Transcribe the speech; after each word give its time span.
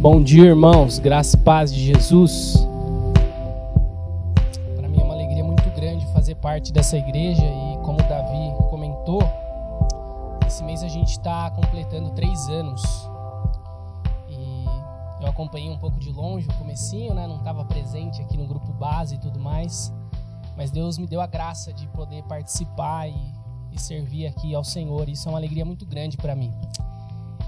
Bom 0.00 0.22
dia, 0.22 0.44
irmãos. 0.44 0.98
Graça 0.98 1.36
e 1.36 1.40
paz 1.40 1.70
de 1.70 1.78
Jesus. 1.78 2.54
Para 4.74 4.88
mim 4.88 4.98
é 4.98 5.04
uma 5.04 5.12
alegria 5.12 5.44
muito 5.44 5.68
grande 5.72 6.10
fazer 6.14 6.36
parte 6.36 6.72
dessa 6.72 6.96
igreja 6.96 7.44
e, 7.44 7.76
como 7.84 8.00
o 8.00 8.08
Davi 8.08 8.50
comentou, 8.70 9.20
esse 10.46 10.64
mês 10.64 10.82
a 10.82 10.88
gente 10.88 11.10
está 11.10 11.50
completando 11.50 12.12
três 12.12 12.48
anos. 12.48 12.82
E 14.30 14.64
eu 15.20 15.28
acompanhei 15.28 15.68
um 15.68 15.76
pouco 15.76 15.98
de 15.98 16.10
longe 16.10 16.48
o 16.48 16.54
comecinho, 16.54 17.12
né? 17.12 17.26
Não 17.26 17.36
estava 17.36 17.62
presente 17.66 18.22
aqui 18.22 18.38
no 18.38 18.46
grupo 18.46 18.72
base 18.72 19.16
e 19.16 19.18
tudo 19.18 19.38
mais, 19.38 19.92
mas 20.56 20.70
Deus 20.70 20.96
me 20.96 21.06
deu 21.06 21.20
a 21.20 21.26
graça 21.26 21.74
de 21.74 21.86
poder 21.88 22.22
participar 22.22 23.06
e, 23.06 23.14
e 23.70 23.78
servir 23.78 24.28
aqui 24.28 24.54
ao 24.54 24.64
Senhor. 24.64 25.10
Isso 25.10 25.28
é 25.28 25.30
uma 25.30 25.38
alegria 25.38 25.66
muito 25.66 25.84
grande 25.84 26.16
para 26.16 26.34
mim. 26.34 26.54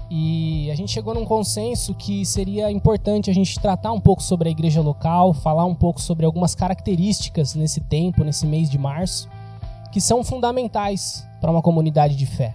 E 0.09 0.69
a 0.71 0.75
gente 0.75 0.91
chegou 0.91 1.13
num 1.13 1.25
consenso 1.25 1.93
que 1.93 2.25
seria 2.25 2.71
importante 2.71 3.29
a 3.29 3.33
gente 3.33 3.59
tratar 3.59 3.91
um 3.91 3.99
pouco 3.99 4.21
sobre 4.21 4.49
a 4.49 4.51
igreja 4.51 4.81
local, 4.81 5.33
falar 5.33 5.65
um 5.65 5.73
pouco 5.73 6.01
sobre 6.01 6.25
algumas 6.25 6.53
características 6.53 7.55
nesse 7.55 7.81
tempo, 7.81 8.23
nesse 8.23 8.45
mês 8.45 8.69
de 8.69 8.77
março, 8.77 9.29
que 9.91 9.99
são 9.99 10.23
fundamentais 10.23 11.25
para 11.41 11.51
uma 11.51 11.61
comunidade 11.61 12.15
de 12.15 12.25
fé. 12.25 12.53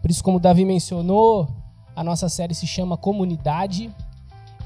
Por 0.00 0.10
isso, 0.10 0.22
como 0.22 0.36
o 0.36 0.40
Davi 0.40 0.64
mencionou, 0.64 1.48
a 1.94 2.02
nossa 2.02 2.28
série 2.28 2.54
se 2.54 2.66
chama 2.66 2.96
Comunidade. 2.96 3.90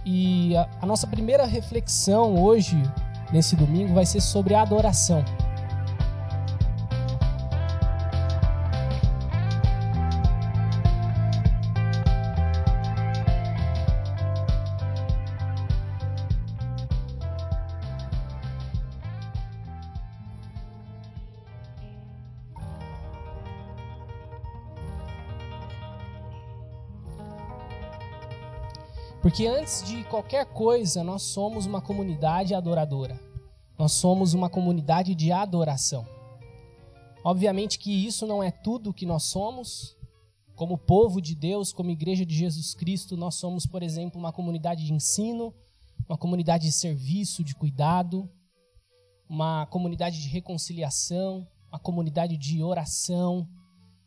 E 0.04 0.56
a, 0.56 0.68
a 0.82 0.86
nossa 0.86 1.06
primeira 1.06 1.44
reflexão 1.44 2.42
hoje, 2.42 2.80
nesse 3.32 3.56
domingo, 3.56 3.92
vai 3.92 4.06
ser 4.06 4.20
sobre 4.20 4.54
a 4.54 4.62
adoração. 4.62 5.24
Porque 29.36 29.48
antes 29.48 29.82
de 29.82 30.02
qualquer 30.04 30.46
coisa, 30.46 31.04
nós 31.04 31.20
somos 31.20 31.66
uma 31.66 31.82
comunidade 31.82 32.54
adoradora. 32.54 33.20
Nós 33.78 33.92
somos 33.92 34.32
uma 34.32 34.48
comunidade 34.48 35.14
de 35.14 35.30
adoração. 35.30 36.06
Obviamente 37.22 37.78
que 37.78 37.92
isso 37.92 38.26
não 38.26 38.42
é 38.42 38.50
tudo 38.50 38.94
que 38.94 39.04
nós 39.04 39.24
somos. 39.24 39.94
Como 40.54 40.78
povo 40.78 41.20
de 41.20 41.34
Deus, 41.34 41.70
como 41.70 41.90
igreja 41.90 42.24
de 42.24 42.34
Jesus 42.34 42.72
Cristo, 42.72 43.14
nós 43.14 43.34
somos, 43.34 43.66
por 43.66 43.82
exemplo, 43.82 44.18
uma 44.18 44.32
comunidade 44.32 44.86
de 44.86 44.94
ensino, 44.94 45.52
uma 46.08 46.16
comunidade 46.16 46.64
de 46.64 46.72
serviço, 46.72 47.44
de 47.44 47.54
cuidado, 47.54 48.26
uma 49.28 49.66
comunidade 49.66 50.18
de 50.18 50.30
reconciliação, 50.30 51.46
uma 51.68 51.78
comunidade 51.78 52.38
de 52.38 52.62
oração, 52.62 53.46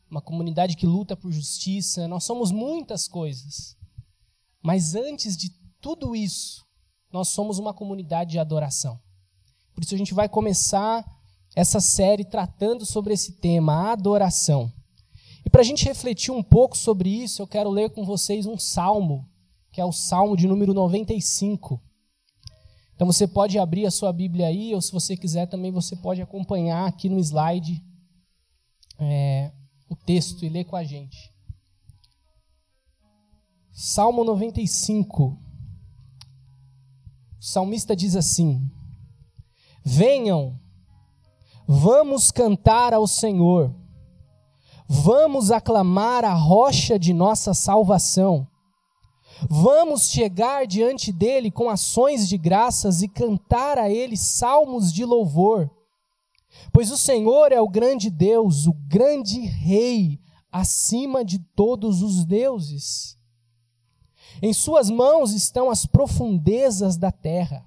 uma 0.10 0.24
comunidade 0.24 0.76
que 0.76 0.88
luta 0.88 1.16
por 1.16 1.32
justiça. 1.32 2.08
Nós 2.08 2.24
somos 2.24 2.52
muitas 2.52 3.08
coisas. 3.08 3.78
Mas 4.62 4.96
antes 4.96 5.38
de 5.38 5.50
tudo 5.82 6.16
isso, 6.16 6.66
nós 7.12 7.30
somos 7.30 7.58
uma 7.58 7.74
comunidade 7.74 8.32
de 8.32 8.40
adoração. 8.40 9.00
Por 9.74 9.84
isso 9.84 9.96
a 9.96 9.98
gente 9.98 10.14
vai 10.14 10.28
começar 10.28 11.06
essa 11.56 11.80
série 11.80 12.24
tratando 12.24 12.86
sobre 12.86 13.14
esse 13.14 13.34
tema, 13.34 13.74
a 13.74 13.92
adoração. 13.94 14.72
E 15.46 15.50
para 15.50 15.62
a 15.62 15.64
gente 15.64 15.86
refletir 15.86 16.32
um 16.32 16.44
pouco 16.44 16.78
sobre 16.78 17.10
isso, 17.10 17.42
eu 17.42 17.48
quero 17.48 17.70
ler 17.70 17.90
com 17.90 18.06
vocês 18.06 18.46
um 18.46 18.58
salmo, 18.58 19.28
que 19.72 19.82
é 19.82 19.86
o 19.86 19.92
salmo 19.92 20.36
de 20.36 20.48
número 20.48 20.74
95. 20.74 21.82
Então 22.94 23.08
você 23.08 23.26
pode 23.26 23.58
abrir 23.58 23.86
a 23.86 23.92
sua 23.92 24.12
Bíblia 24.12 24.48
aí, 24.48 24.76
ou 24.76 24.82
se 24.82 24.92
você 24.92 25.16
quiser 25.16 25.48
também 25.48 25.72
você 25.72 25.96
pode 25.96 26.22
acompanhar 26.22 26.86
aqui 26.86 27.08
no 27.08 27.18
slide 27.18 27.82
é, 29.00 29.52
o 29.88 29.96
texto 29.96 30.44
e 30.44 30.50
ler 30.50 30.66
com 30.66 30.76
a 30.76 30.84
gente. 30.84 31.34
Salmo 33.82 34.26
95. 34.26 35.24
O 35.24 35.38
salmista 37.40 37.96
diz 37.96 38.14
assim: 38.14 38.70
Venham, 39.86 40.60
vamos 41.66 42.30
cantar 42.30 42.94
ao 42.94 43.08
Senhor, 43.08 43.74
vamos 44.86 45.50
aclamar 45.50 46.26
a 46.26 46.34
rocha 46.34 47.00
de 47.00 47.14
nossa 47.14 47.54
salvação. 47.54 48.46
Vamos 49.50 50.10
chegar 50.10 50.68
diante 50.68 51.14
dele 51.14 51.50
com 51.50 51.70
ações 51.70 52.28
de 52.28 52.38
graças 52.38 53.02
e 53.02 53.08
cantar 53.08 53.78
a 53.78 53.90
ele 53.90 54.18
salmos 54.18 54.92
de 54.92 55.06
louvor. 55.06 55.72
Pois 56.74 56.92
o 56.92 56.98
Senhor 56.98 57.54
é 57.54 57.62
o 57.62 57.70
grande 57.70 58.10
Deus, 58.10 58.68
o 58.68 58.74
grande 58.74 59.40
Rei, 59.40 60.20
acima 60.52 61.24
de 61.24 61.40
todos 61.40 62.02
os 62.02 62.26
deuses. 62.26 63.18
Em 64.42 64.54
suas 64.54 64.90
mãos 64.90 65.34
estão 65.34 65.70
as 65.70 65.86
profundezas 65.86 66.98
da 66.98 67.12
terra. 67.12 67.66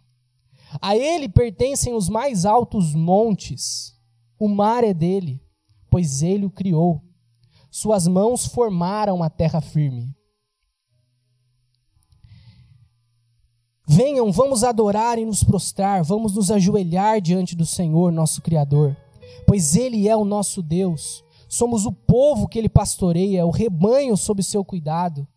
A 0.81 0.97
ele 0.97 1.28
pertencem 1.28 1.94
os 1.94 2.09
mais 2.09 2.47
altos 2.47 2.94
montes. 2.94 3.94
O 4.38 4.49
mar 4.49 4.83
é 4.83 4.94
dele, 4.94 5.41
pois 5.91 6.22
ele 6.22 6.47
o 6.47 6.50
criou. 6.50 7.03
Suas 7.71 8.06
mãos 8.06 8.47
formaram 8.47 9.22
a 9.22 9.31
terra 9.31 9.60
firme. 9.60 10.15
Venham, 13.87 14.33
vamos 14.33 14.65
adorar 14.65 15.19
e 15.19 15.25
nos 15.25 15.44
prostrar, 15.44 16.03
vamos 16.03 16.34
nos 16.34 16.50
ajoelhar 16.50 17.21
diante 17.21 17.54
do 17.54 17.66
Senhor, 17.66 18.10
nosso 18.10 18.41
Criador, 18.41 18.97
pois 19.47 19.75
Ele 19.77 20.09
é 20.09 20.16
o 20.16 20.25
nosso 20.25 20.62
Deus. 20.62 21.22
Somos 21.49 21.84
o 21.84 21.93
povo 21.93 22.49
que 22.49 22.59
Ele 22.59 22.69
pastoreia, 22.69 23.44
o 23.44 23.50
rebanho 23.50 24.16
sob 24.16 24.43
seu 24.43 24.65
cuidado. 24.65 25.28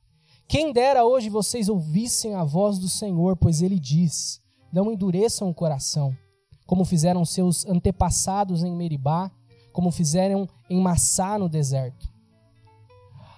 Quem 0.47 0.71
dera 0.71 1.03
hoje 1.03 1.27
vocês 1.27 1.69
ouvissem 1.69 2.35
a 2.35 2.43
voz 2.43 2.77
do 2.77 2.87
Senhor, 2.87 3.35
pois 3.35 3.61
ele 3.61 3.79
diz: 3.79 4.39
Não 4.71 4.91
endureçam 4.91 5.49
o 5.49 5.53
coração, 5.53 6.15
como 6.67 6.85
fizeram 6.85 7.25
seus 7.25 7.65
antepassados 7.65 8.63
em 8.63 8.75
Meribá, 8.75 9.31
como 9.73 9.91
fizeram 9.91 10.47
em 10.69 10.79
Massá 10.79 11.39
no 11.39 11.49
deserto. 11.49 12.13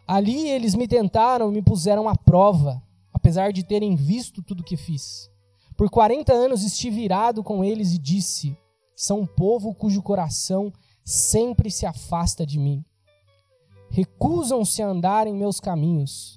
Ali 0.06 0.50
eles 0.50 0.76
me 0.76 0.88
tentaram 0.88 1.50
me 1.50 1.62
puseram 1.62 2.10
à 2.10 2.16
prova, 2.16 2.82
apesar 3.14 3.54
de 3.54 3.64
terem 3.64 3.96
visto 3.96 4.42
tudo 4.42 4.60
o 4.60 4.64
que 4.64 4.76
fiz. 4.76 5.30
Por 5.78 5.90
quarenta 5.90 6.34
anos 6.34 6.64
estive 6.64 7.02
irado 7.02 7.42
com 7.42 7.64
eles 7.64 7.94
e 7.94 7.98
disse: 7.98 8.58
São 8.94 9.22
um 9.22 9.26
povo 9.26 9.74
cujo 9.74 10.04
coração 10.04 10.74
sempre 11.06 11.72
se 11.72 11.86
afasta 11.86 12.46
de 12.46 12.60
mim. 12.60 12.84
Recusam-se 13.90 14.84
a 14.84 14.88
andar 14.90 15.26
em 15.26 15.34
meus 15.34 15.62
caminhos 15.62 16.37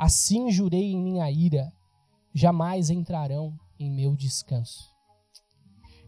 Assim 0.00 0.50
jurei 0.50 0.92
em 0.92 0.98
minha 0.98 1.30
ira, 1.30 1.70
jamais 2.32 2.88
entrarão 2.88 3.54
em 3.78 3.90
meu 3.90 4.16
descanso. 4.16 4.90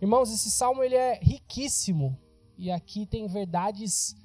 Irmãos, 0.01 0.33
esse 0.33 0.51
salmo 0.51 0.83
ele 0.83 0.95
é 0.95 1.21
riquíssimo 1.21 2.19
e 2.57 2.71
aqui 2.71 3.05
tem 3.05 3.27
verdades 3.27 4.17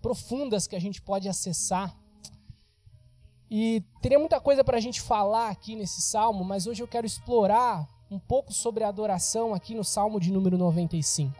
profundas 0.00 0.66
que 0.66 0.74
a 0.74 0.80
gente 0.80 1.02
pode 1.02 1.28
acessar. 1.28 1.94
E 3.50 3.84
teria 4.00 4.18
muita 4.18 4.40
coisa 4.40 4.64
para 4.64 4.78
a 4.78 4.80
gente 4.80 5.02
falar 5.02 5.50
aqui 5.50 5.76
nesse 5.76 6.00
salmo, 6.00 6.42
mas 6.42 6.66
hoje 6.66 6.82
eu 6.82 6.88
quero 6.88 7.06
explorar 7.06 7.86
um 8.10 8.18
pouco 8.18 8.50
sobre 8.50 8.82
a 8.82 8.88
adoração 8.88 9.52
aqui 9.52 9.74
no 9.74 9.84
salmo 9.84 10.18
de 10.18 10.32
número 10.32 10.56
95. 10.56 11.36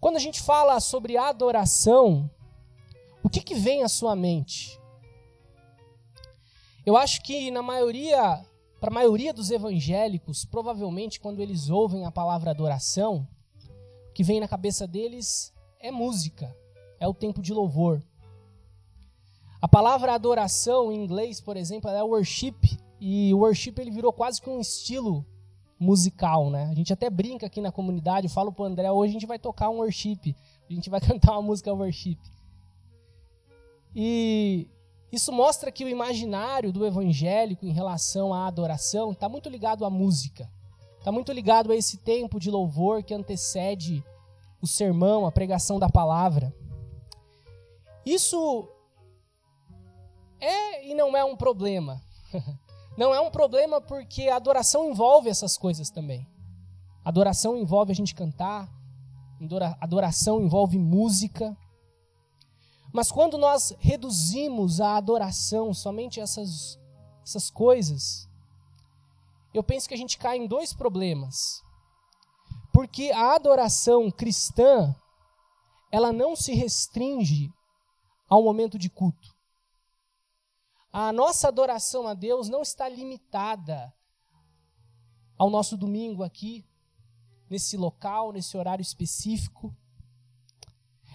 Quando 0.00 0.16
a 0.16 0.20
gente 0.20 0.42
fala 0.42 0.80
sobre 0.80 1.16
adoração, 1.16 2.28
o 3.22 3.28
que, 3.28 3.40
que 3.40 3.54
vem 3.54 3.84
à 3.84 3.88
sua 3.88 4.16
mente? 4.16 4.82
Eu 6.86 6.98
acho 6.98 7.22
que 7.22 7.50
na 7.50 7.62
maioria, 7.62 8.44
para 8.78 8.90
a 8.90 8.94
maioria 8.94 9.32
dos 9.32 9.50
evangélicos, 9.50 10.44
provavelmente 10.44 11.18
quando 11.18 11.40
eles 11.40 11.70
ouvem 11.70 12.04
a 12.04 12.10
palavra 12.10 12.50
adoração, 12.50 13.26
o 14.10 14.12
que 14.12 14.22
vem 14.22 14.38
na 14.38 14.46
cabeça 14.46 14.86
deles 14.86 15.54
é 15.80 15.90
música, 15.90 16.54
é 17.00 17.08
o 17.08 17.14
tempo 17.14 17.40
de 17.40 17.54
louvor. 17.54 18.02
A 19.62 19.66
palavra 19.66 20.12
adoração 20.12 20.92
em 20.92 21.02
inglês, 21.02 21.40
por 21.40 21.56
exemplo, 21.56 21.88
é 21.88 22.02
worship, 22.02 22.78
e 23.00 23.32
o 23.32 23.38
worship 23.38 23.74
ele 23.78 23.90
virou 23.90 24.12
quase 24.12 24.40
que 24.40 24.50
um 24.50 24.60
estilo 24.60 25.24
musical, 25.80 26.50
né? 26.50 26.68
A 26.70 26.74
gente 26.74 26.92
até 26.92 27.08
brinca 27.08 27.46
aqui 27.46 27.62
na 27.62 27.72
comunidade, 27.72 28.26
eu 28.26 28.30
falo 28.30 28.52
pro 28.52 28.64
André, 28.64 28.92
hoje 28.92 29.10
a 29.10 29.14
gente 29.14 29.26
vai 29.26 29.38
tocar 29.38 29.70
um 29.70 29.78
worship, 29.78 30.36
a 30.68 30.72
gente 30.72 30.90
vai 30.90 31.00
cantar 31.02 31.32
uma 31.32 31.42
música 31.42 31.72
worship. 31.72 32.18
E 33.96 34.68
isso 35.14 35.32
mostra 35.32 35.70
que 35.70 35.84
o 35.84 35.88
imaginário 35.88 36.72
do 36.72 36.84
evangélico 36.84 37.64
em 37.64 37.72
relação 37.72 38.34
à 38.34 38.46
adoração 38.46 39.12
está 39.12 39.28
muito 39.28 39.48
ligado 39.48 39.84
à 39.84 39.90
música, 39.90 40.50
está 40.98 41.12
muito 41.12 41.32
ligado 41.32 41.70
a 41.70 41.76
esse 41.76 41.98
tempo 41.98 42.40
de 42.40 42.50
louvor 42.50 43.02
que 43.02 43.14
antecede 43.14 44.04
o 44.60 44.66
sermão, 44.66 45.26
a 45.26 45.32
pregação 45.32 45.78
da 45.78 45.88
palavra. 45.88 46.54
Isso 48.04 48.68
é 50.40 50.86
e 50.86 50.94
não 50.94 51.16
é 51.16 51.24
um 51.24 51.36
problema. 51.36 52.02
Não 52.96 53.12
é 53.12 53.20
um 53.20 53.28
problema 53.28 53.80
porque 53.80 54.28
a 54.28 54.36
adoração 54.36 54.88
envolve 54.88 55.28
essas 55.28 55.58
coisas 55.58 55.90
também. 55.90 56.28
Adoração 57.04 57.56
envolve 57.56 57.90
a 57.90 57.94
gente 57.94 58.14
cantar, 58.14 58.72
adoração 59.80 60.40
envolve 60.40 60.78
música. 60.78 61.56
Mas 62.94 63.10
quando 63.10 63.36
nós 63.36 63.74
reduzimos 63.80 64.80
a 64.80 64.96
adoração 64.96 65.74
somente 65.74 66.20
essas, 66.20 66.78
essas 67.24 67.50
coisas, 67.50 68.30
eu 69.52 69.64
penso 69.64 69.88
que 69.88 69.94
a 69.94 69.96
gente 69.98 70.16
cai 70.16 70.36
em 70.36 70.46
dois 70.46 70.72
problemas. 70.72 71.60
Porque 72.72 73.10
a 73.10 73.34
adoração 73.34 74.12
cristã, 74.12 74.94
ela 75.90 76.12
não 76.12 76.36
se 76.36 76.54
restringe 76.54 77.52
ao 78.28 78.44
momento 78.44 78.78
de 78.78 78.88
culto. 78.88 79.34
A 80.92 81.12
nossa 81.12 81.48
adoração 81.48 82.06
a 82.06 82.14
Deus 82.14 82.48
não 82.48 82.62
está 82.62 82.88
limitada 82.88 83.92
ao 85.36 85.50
nosso 85.50 85.76
domingo 85.76 86.22
aqui, 86.22 86.64
nesse 87.50 87.76
local, 87.76 88.32
nesse 88.32 88.56
horário 88.56 88.82
específico. 88.82 89.76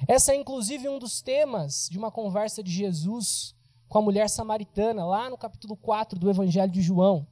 Essa 0.07 0.33
é 0.33 0.35
inclusive 0.35 0.87
um 0.87 0.97
dos 0.97 1.21
temas 1.21 1.87
de 1.89 1.97
uma 1.97 2.11
conversa 2.11 2.63
de 2.63 2.71
Jesus 2.71 3.55
com 3.87 3.97
a 3.97 4.01
mulher 4.01 4.29
samaritana, 4.29 5.05
lá 5.05 5.29
no 5.29 5.37
capítulo 5.37 5.75
4 5.75 6.17
do 6.17 6.29
Evangelho 6.29 6.71
de 6.71 6.81
João. 6.81 7.27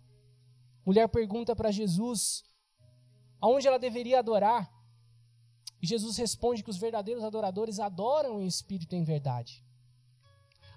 A 0.86 0.90
mulher 0.90 1.08
pergunta 1.08 1.56
para 1.56 1.72
Jesus 1.72 2.44
aonde 3.40 3.68
ela 3.68 3.78
deveria 3.78 4.20
adorar. 4.20 4.72
E 5.82 5.86
Jesus 5.88 6.18
responde 6.18 6.64
que 6.64 6.70
os 6.70 6.78
verdadeiros 6.78 7.24
adoradores 7.24 7.80
adoram 7.80 8.42
em 8.42 8.48
espírito 8.48 8.96
e 8.96 8.98
em 8.98 9.04
verdade. 9.04 9.64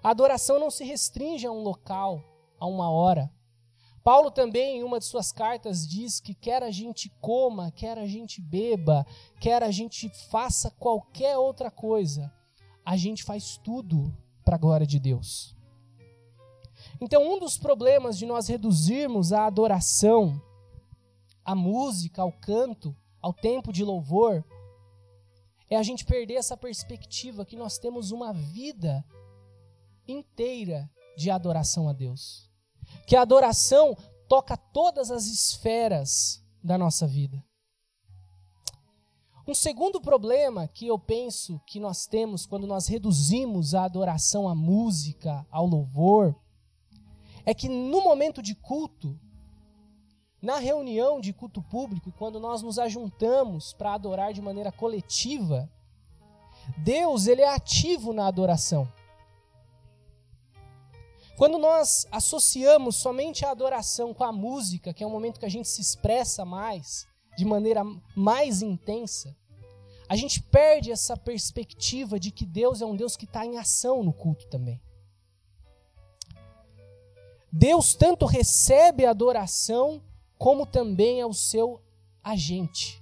A 0.03 0.09
adoração 0.09 0.59
não 0.59 0.69
se 0.69 0.83
restringe 0.83 1.45
a 1.45 1.51
um 1.51 1.61
local, 1.61 2.23
a 2.59 2.67
uma 2.67 2.89
hora. 2.89 3.31
Paulo 4.03 4.31
também, 4.31 4.79
em 4.79 4.83
uma 4.83 4.99
de 4.99 5.05
suas 5.05 5.31
cartas, 5.31 5.87
diz 5.87 6.19
que 6.19 6.33
quer 6.33 6.63
a 6.63 6.71
gente 6.71 7.09
coma, 7.21 7.71
quer 7.71 7.97
a 7.97 8.07
gente 8.07 8.41
beba, 8.41 9.05
quer 9.39 9.61
a 9.61 9.69
gente 9.69 10.09
faça 10.29 10.71
qualquer 10.71 11.37
outra 11.37 11.69
coisa, 11.69 12.31
a 12.83 12.97
gente 12.97 13.23
faz 13.23 13.57
tudo 13.57 14.11
para 14.43 14.55
a 14.55 14.59
glória 14.59 14.87
de 14.87 14.99
Deus. 14.99 15.55
Então, 16.99 17.23
um 17.23 17.39
dos 17.39 17.57
problemas 17.57 18.17
de 18.17 18.25
nós 18.25 18.47
reduzirmos 18.47 19.31
a 19.31 19.45
adoração, 19.45 20.41
a 21.45 21.53
música, 21.53 22.23
ao 22.23 22.31
canto, 22.31 22.95
ao 23.21 23.33
tempo 23.33 23.71
de 23.71 23.83
louvor, 23.83 24.43
é 25.69 25.77
a 25.77 25.83
gente 25.83 26.05
perder 26.05 26.35
essa 26.35 26.57
perspectiva 26.57 27.45
que 27.45 27.55
nós 27.55 27.77
temos 27.77 28.11
uma 28.11 28.33
vida 28.33 29.05
inteira 30.07 30.89
de 31.15 31.29
adoração 31.29 31.87
a 31.87 31.93
Deus. 31.93 32.50
Que 33.05 33.15
a 33.15 33.21
adoração 33.21 33.95
toca 34.27 34.55
todas 34.55 35.11
as 35.11 35.25
esferas 35.25 36.41
da 36.63 36.77
nossa 36.77 37.05
vida. 37.05 37.43
Um 39.47 39.55
segundo 39.55 39.99
problema 39.99 40.67
que 40.67 40.87
eu 40.87 40.97
penso 40.97 41.59
que 41.65 41.79
nós 41.79 42.05
temos 42.05 42.45
quando 42.45 42.67
nós 42.67 42.87
reduzimos 42.87 43.73
a 43.73 43.83
adoração 43.83 44.47
à 44.47 44.55
música, 44.55 45.45
ao 45.49 45.65
louvor, 45.65 46.35
é 47.45 47.53
que 47.53 47.67
no 47.67 48.01
momento 48.01 48.41
de 48.41 48.53
culto, 48.55 49.19
na 50.41 50.57
reunião 50.57 51.19
de 51.19 51.33
culto 51.33 51.61
público, 51.61 52.11
quando 52.11 52.39
nós 52.39 52.61
nos 52.61 52.79
ajuntamos 52.79 53.73
para 53.73 53.93
adorar 53.93 54.31
de 54.31 54.41
maneira 54.41 54.71
coletiva, 54.71 55.69
Deus 56.77 57.27
ele 57.27 57.41
é 57.41 57.53
ativo 57.53 58.13
na 58.13 58.27
adoração. 58.27 58.87
Quando 61.41 61.57
nós 61.57 62.05
associamos 62.11 62.97
somente 62.97 63.43
a 63.43 63.49
adoração 63.49 64.13
com 64.13 64.23
a 64.23 64.31
música, 64.31 64.93
que 64.93 65.03
é 65.03 65.07
um 65.07 65.09
momento 65.09 65.39
que 65.39 65.45
a 65.47 65.49
gente 65.49 65.67
se 65.67 65.81
expressa 65.81 66.45
mais, 66.45 67.07
de 67.35 67.43
maneira 67.43 67.81
mais 68.15 68.61
intensa, 68.61 69.35
a 70.07 70.15
gente 70.15 70.39
perde 70.39 70.91
essa 70.91 71.17
perspectiva 71.17 72.19
de 72.19 72.29
que 72.29 72.45
Deus 72.45 72.79
é 72.79 72.85
um 72.85 72.95
Deus 72.95 73.17
que 73.17 73.25
está 73.25 73.43
em 73.43 73.57
ação 73.57 74.03
no 74.03 74.13
culto 74.13 74.45
também. 74.49 74.79
Deus 77.51 77.95
tanto 77.95 78.27
recebe 78.27 79.03
a 79.07 79.09
adoração, 79.09 79.99
como 80.37 80.63
também 80.63 81.21
é 81.21 81.25
o 81.25 81.33
seu 81.33 81.81
agente. 82.23 83.01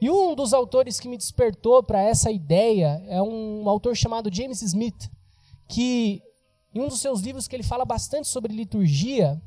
E 0.00 0.10
um 0.10 0.34
dos 0.34 0.52
autores 0.52 0.98
que 0.98 1.08
me 1.08 1.16
despertou 1.16 1.80
para 1.80 2.02
essa 2.02 2.28
ideia 2.28 3.00
é 3.06 3.22
um 3.22 3.68
autor 3.68 3.94
chamado 3.94 4.34
James 4.34 4.62
Smith, 4.62 5.08
que 5.68 6.20
em 6.74 6.80
um 6.80 6.88
dos 6.88 7.00
seus 7.00 7.20
livros 7.20 7.48
que 7.48 7.56
ele 7.56 7.62
fala 7.62 7.84
bastante 7.84 8.28
sobre 8.28 8.52
liturgia, 8.54 9.40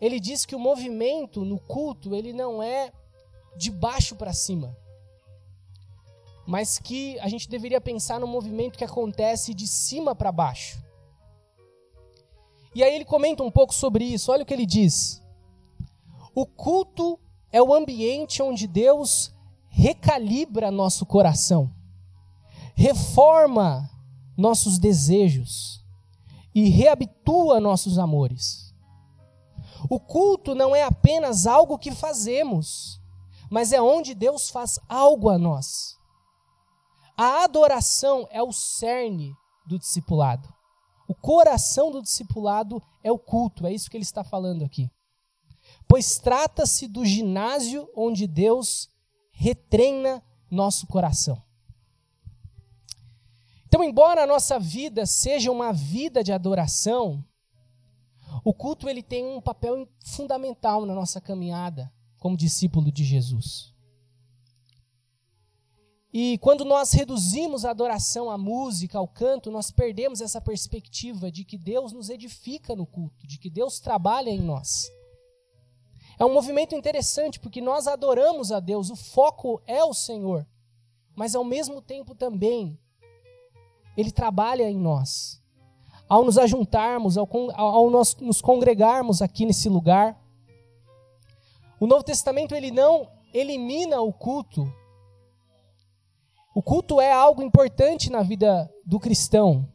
ele 0.00 0.20
diz 0.20 0.44
que 0.44 0.54
o 0.54 0.58
movimento 0.60 1.44
no 1.44 1.58
culto, 1.58 2.14
ele 2.14 2.32
não 2.32 2.62
é 2.62 2.92
de 3.56 3.70
baixo 3.70 4.14
para 4.14 4.32
cima. 4.32 4.76
Mas 6.46 6.78
que 6.78 7.18
a 7.20 7.28
gente 7.28 7.48
deveria 7.48 7.80
pensar 7.80 8.20
no 8.20 8.26
movimento 8.26 8.78
que 8.78 8.84
acontece 8.84 9.52
de 9.52 9.66
cima 9.66 10.14
para 10.14 10.30
baixo. 10.30 10.80
E 12.74 12.84
aí 12.84 12.94
ele 12.94 13.04
comenta 13.04 13.42
um 13.42 13.50
pouco 13.50 13.74
sobre 13.74 14.04
isso. 14.04 14.30
Olha 14.30 14.42
o 14.42 14.46
que 14.46 14.54
ele 14.54 14.66
diz. 14.66 15.22
O 16.34 16.46
culto 16.46 17.18
é 17.50 17.62
o 17.62 17.72
ambiente 17.72 18.42
onde 18.42 18.66
Deus 18.66 19.32
recalibra 19.68 20.70
nosso 20.70 21.04
coração, 21.04 21.70
reforma 22.74 23.90
nossos 24.36 24.78
desejos, 24.78 25.75
e 26.56 26.70
reabitua 26.70 27.60
nossos 27.60 27.98
amores. 27.98 28.74
O 29.90 30.00
culto 30.00 30.54
não 30.54 30.74
é 30.74 30.84
apenas 30.84 31.46
algo 31.46 31.78
que 31.78 31.90
fazemos, 31.90 32.98
mas 33.50 33.74
é 33.74 33.82
onde 33.82 34.14
Deus 34.14 34.48
faz 34.48 34.78
algo 34.88 35.28
a 35.28 35.36
nós. 35.36 35.98
A 37.14 37.44
adoração 37.44 38.26
é 38.30 38.42
o 38.42 38.52
cerne 38.52 39.34
do 39.66 39.78
discipulado. 39.78 40.48
O 41.06 41.14
coração 41.14 41.90
do 41.90 42.00
discipulado 42.00 42.82
é 43.04 43.12
o 43.12 43.18
culto, 43.18 43.66
é 43.66 43.72
isso 43.74 43.90
que 43.90 43.96
ele 43.98 44.04
está 44.04 44.24
falando 44.24 44.64
aqui. 44.64 44.90
Pois 45.86 46.18
trata-se 46.18 46.88
do 46.88 47.04
ginásio 47.04 47.86
onde 47.94 48.26
Deus 48.26 48.88
retreina 49.30 50.24
nosso 50.50 50.86
coração. 50.86 51.45
Então, 53.76 53.84
embora 53.84 54.22
a 54.22 54.26
nossa 54.26 54.58
vida 54.58 55.04
seja 55.04 55.52
uma 55.52 55.70
vida 55.70 56.24
de 56.24 56.32
adoração, 56.32 57.22
o 58.42 58.54
culto 58.54 58.88
ele 58.88 59.02
tem 59.02 59.26
um 59.26 59.38
papel 59.38 59.86
fundamental 60.02 60.86
na 60.86 60.94
nossa 60.94 61.20
caminhada 61.20 61.92
como 62.18 62.38
discípulo 62.38 62.90
de 62.90 63.04
Jesus. 63.04 63.74
E 66.10 66.38
quando 66.38 66.64
nós 66.64 66.90
reduzimos 66.92 67.66
a 67.66 67.70
adoração 67.70 68.30
à 68.30 68.38
música, 68.38 68.96
ao 68.96 69.06
canto, 69.06 69.50
nós 69.50 69.70
perdemos 69.70 70.22
essa 70.22 70.40
perspectiva 70.40 71.30
de 71.30 71.44
que 71.44 71.58
Deus 71.58 71.92
nos 71.92 72.08
edifica 72.08 72.74
no 72.74 72.86
culto, 72.86 73.26
de 73.26 73.38
que 73.38 73.50
Deus 73.50 73.78
trabalha 73.78 74.30
em 74.30 74.40
nós. 74.40 74.90
É 76.18 76.24
um 76.24 76.32
movimento 76.32 76.74
interessante 76.74 77.38
porque 77.38 77.60
nós 77.60 77.86
adoramos 77.86 78.50
a 78.52 78.58
Deus, 78.58 78.88
o 78.88 78.96
foco 78.96 79.60
é 79.66 79.84
o 79.84 79.92
Senhor, 79.92 80.46
mas 81.14 81.34
ao 81.34 81.44
mesmo 81.44 81.82
tempo 81.82 82.14
também 82.14 82.80
ele 83.96 84.10
trabalha 84.10 84.70
em 84.70 84.78
nós. 84.78 85.42
Ao 86.08 86.24
nos 86.24 86.38
ajuntarmos, 86.38 87.16
ao, 87.18 87.28
ao 87.54 87.90
nós 87.90 88.14
nos 88.16 88.40
congregarmos 88.40 89.22
aqui 89.22 89.44
nesse 89.44 89.68
lugar, 89.68 90.20
o 91.80 91.86
Novo 91.86 92.04
Testamento 92.04 92.54
ele 92.54 92.70
não 92.70 93.08
elimina 93.34 94.00
o 94.00 94.12
culto. 94.12 94.72
O 96.54 96.62
culto 96.62 97.00
é 97.00 97.12
algo 97.12 97.42
importante 97.42 98.10
na 98.10 98.22
vida 98.22 98.72
do 98.84 98.98
cristão. 98.98 99.68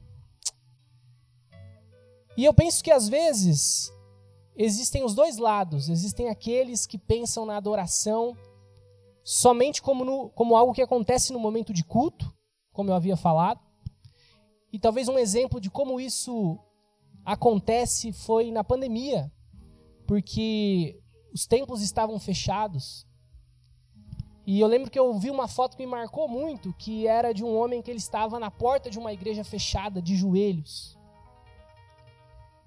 E 2.36 2.46
eu 2.46 2.54
penso 2.54 2.84
que 2.84 2.90
às 2.90 3.08
vezes 3.08 3.92
existem 4.56 5.04
os 5.04 5.14
dois 5.14 5.38
lados. 5.38 5.90
Existem 5.90 6.30
aqueles 6.30 6.88
que 6.88 6.98
pensam 6.98 7.46
na 7.46 7.58
adoração 7.58 8.36
somente 9.24 9.82
como, 9.82 10.04
no, 10.04 10.30
como 10.30 10.56
algo 10.56 10.74
que 10.74 10.82
acontece 10.82 11.32
no 11.32 11.40
momento 11.40 11.72
de 11.72 11.84
culto, 11.84 12.34
como 12.74 12.90
eu 12.90 12.96
havia 12.96 13.16
falado. 13.16 13.60
E 14.72 14.80
talvez 14.80 15.08
um 15.08 15.18
exemplo 15.18 15.60
de 15.60 15.70
como 15.70 16.00
isso 16.00 16.58
acontece 17.26 18.14
foi 18.14 18.52
na 18.52 18.64
pandemia, 18.64 19.32
porque 20.08 21.00
os 21.34 21.46
templos 21.46 21.82
estavam 21.82 22.20
fechados. 22.20 23.06
E 24.46 24.60
eu 24.60 24.68
lembro 24.68 24.90
que 24.90 24.98
eu 24.98 25.14
vi 25.20 25.30
uma 25.30 25.48
foto 25.48 25.78
que 25.78 25.86
me 25.86 25.92
marcou 25.92 26.28
muito, 26.28 26.74
que 26.74 27.06
era 27.08 27.34
de 27.34 27.44
um 27.44 27.56
homem 27.56 27.82
que 27.82 27.92
ele 27.92 28.00
estava 28.00 28.40
na 28.40 28.50
porta 28.50 28.90
de 28.90 28.98
uma 28.98 29.14
igreja 29.14 29.44
fechada, 29.44 30.02
de 30.02 30.16
joelhos. 30.16 30.98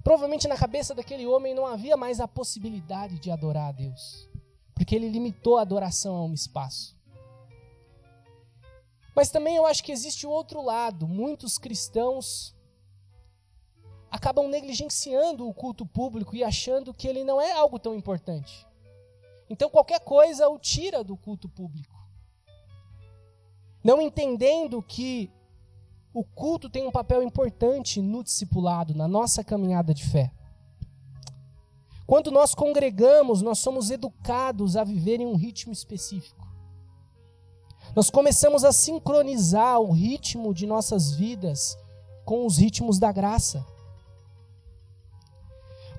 Provavelmente 0.03 0.47
na 0.47 0.57
cabeça 0.57 0.95
daquele 0.95 1.27
homem 1.27 1.55
não 1.55 1.67
havia 1.67 1.97
mais 1.97 2.21
a 2.21 2.29
possibilidade 2.29 3.19
de 3.19 3.31
adorar 3.31 3.69
a 3.71 3.73
Deus, 3.73 4.29
porque 4.75 4.95
ele 4.95 5.09
limitou 5.09 5.57
a 5.57 5.63
adoração 5.63 6.15
a 6.15 6.25
um 6.25 6.35
espaço. 6.35 6.94
Mas 9.15 9.31
também 9.31 9.57
eu 9.57 9.65
acho 9.65 9.83
que 9.83 9.93
existe 9.93 10.27
o 10.27 10.31
outro 10.31 10.61
lado. 10.61 11.07
Muitos 11.07 11.57
cristãos 11.57 12.55
acabam 14.11 14.49
negligenciando 14.49 15.49
o 15.49 15.55
culto 15.55 15.87
público 15.87 16.35
e 16.35 16.43
achando 16.43 16.93
que 16.93 17.07
ele 17.07 17.25
não 17.25 17.41
é 17.41 17.53
algo 17.53 17.79
tão 17.79 17.95
importante. 17.95 18.67
Então 19.49 19.71
qualquer 19.71 20.01
coisa 20.01 20.49
o 20.49 20.59
tira 20.59 21.05
do 21.05 21.17
culto 21.17 21.49
público. 21.49 21.95
Não 23.83 24.01
entendendo 24.01 24.83
que 24.83 25.31
o 26.13 26.25
culto 26.25 26.71
tem 26.71 26.87
um 26.87 26.93
papel 26.93 27.23
importante 27.23 28.01
no 28.01 28.23
discipulado, 28.23 28.95
na 28.95 29.07
nossa 29.07 29.45
caminhada 29.45 29.93
de 29.93 30.05
fé. 30.05 30.33
Quando 32.07 32.31
nós 32.31 32.55
congregamos, 32.55 33.43
nós 33.43 33.59
somos 33.59 33.91
educados 33.91 34.77
a 34.77 34.85
viver 34.85 35.21
em 35.21 35.27
um 35.27 35.37
ritmo 35.37 35.73
específico. 35.73 36.47
Nós 37.95 38.11
começamos 38.11 38.65
a 38.65 38.73
sincronizar 38.73 39.81
o 39.81 39.93
ritmo 39.93 40.53
de 40.53 40.67
nossas 40.67 41.13
vidas 41.13 41.79
com 42.25 42.45
os 42.45 42.57
ritmos 42.57 42.99
da 42.99 43.13
graça. 43.13 43.65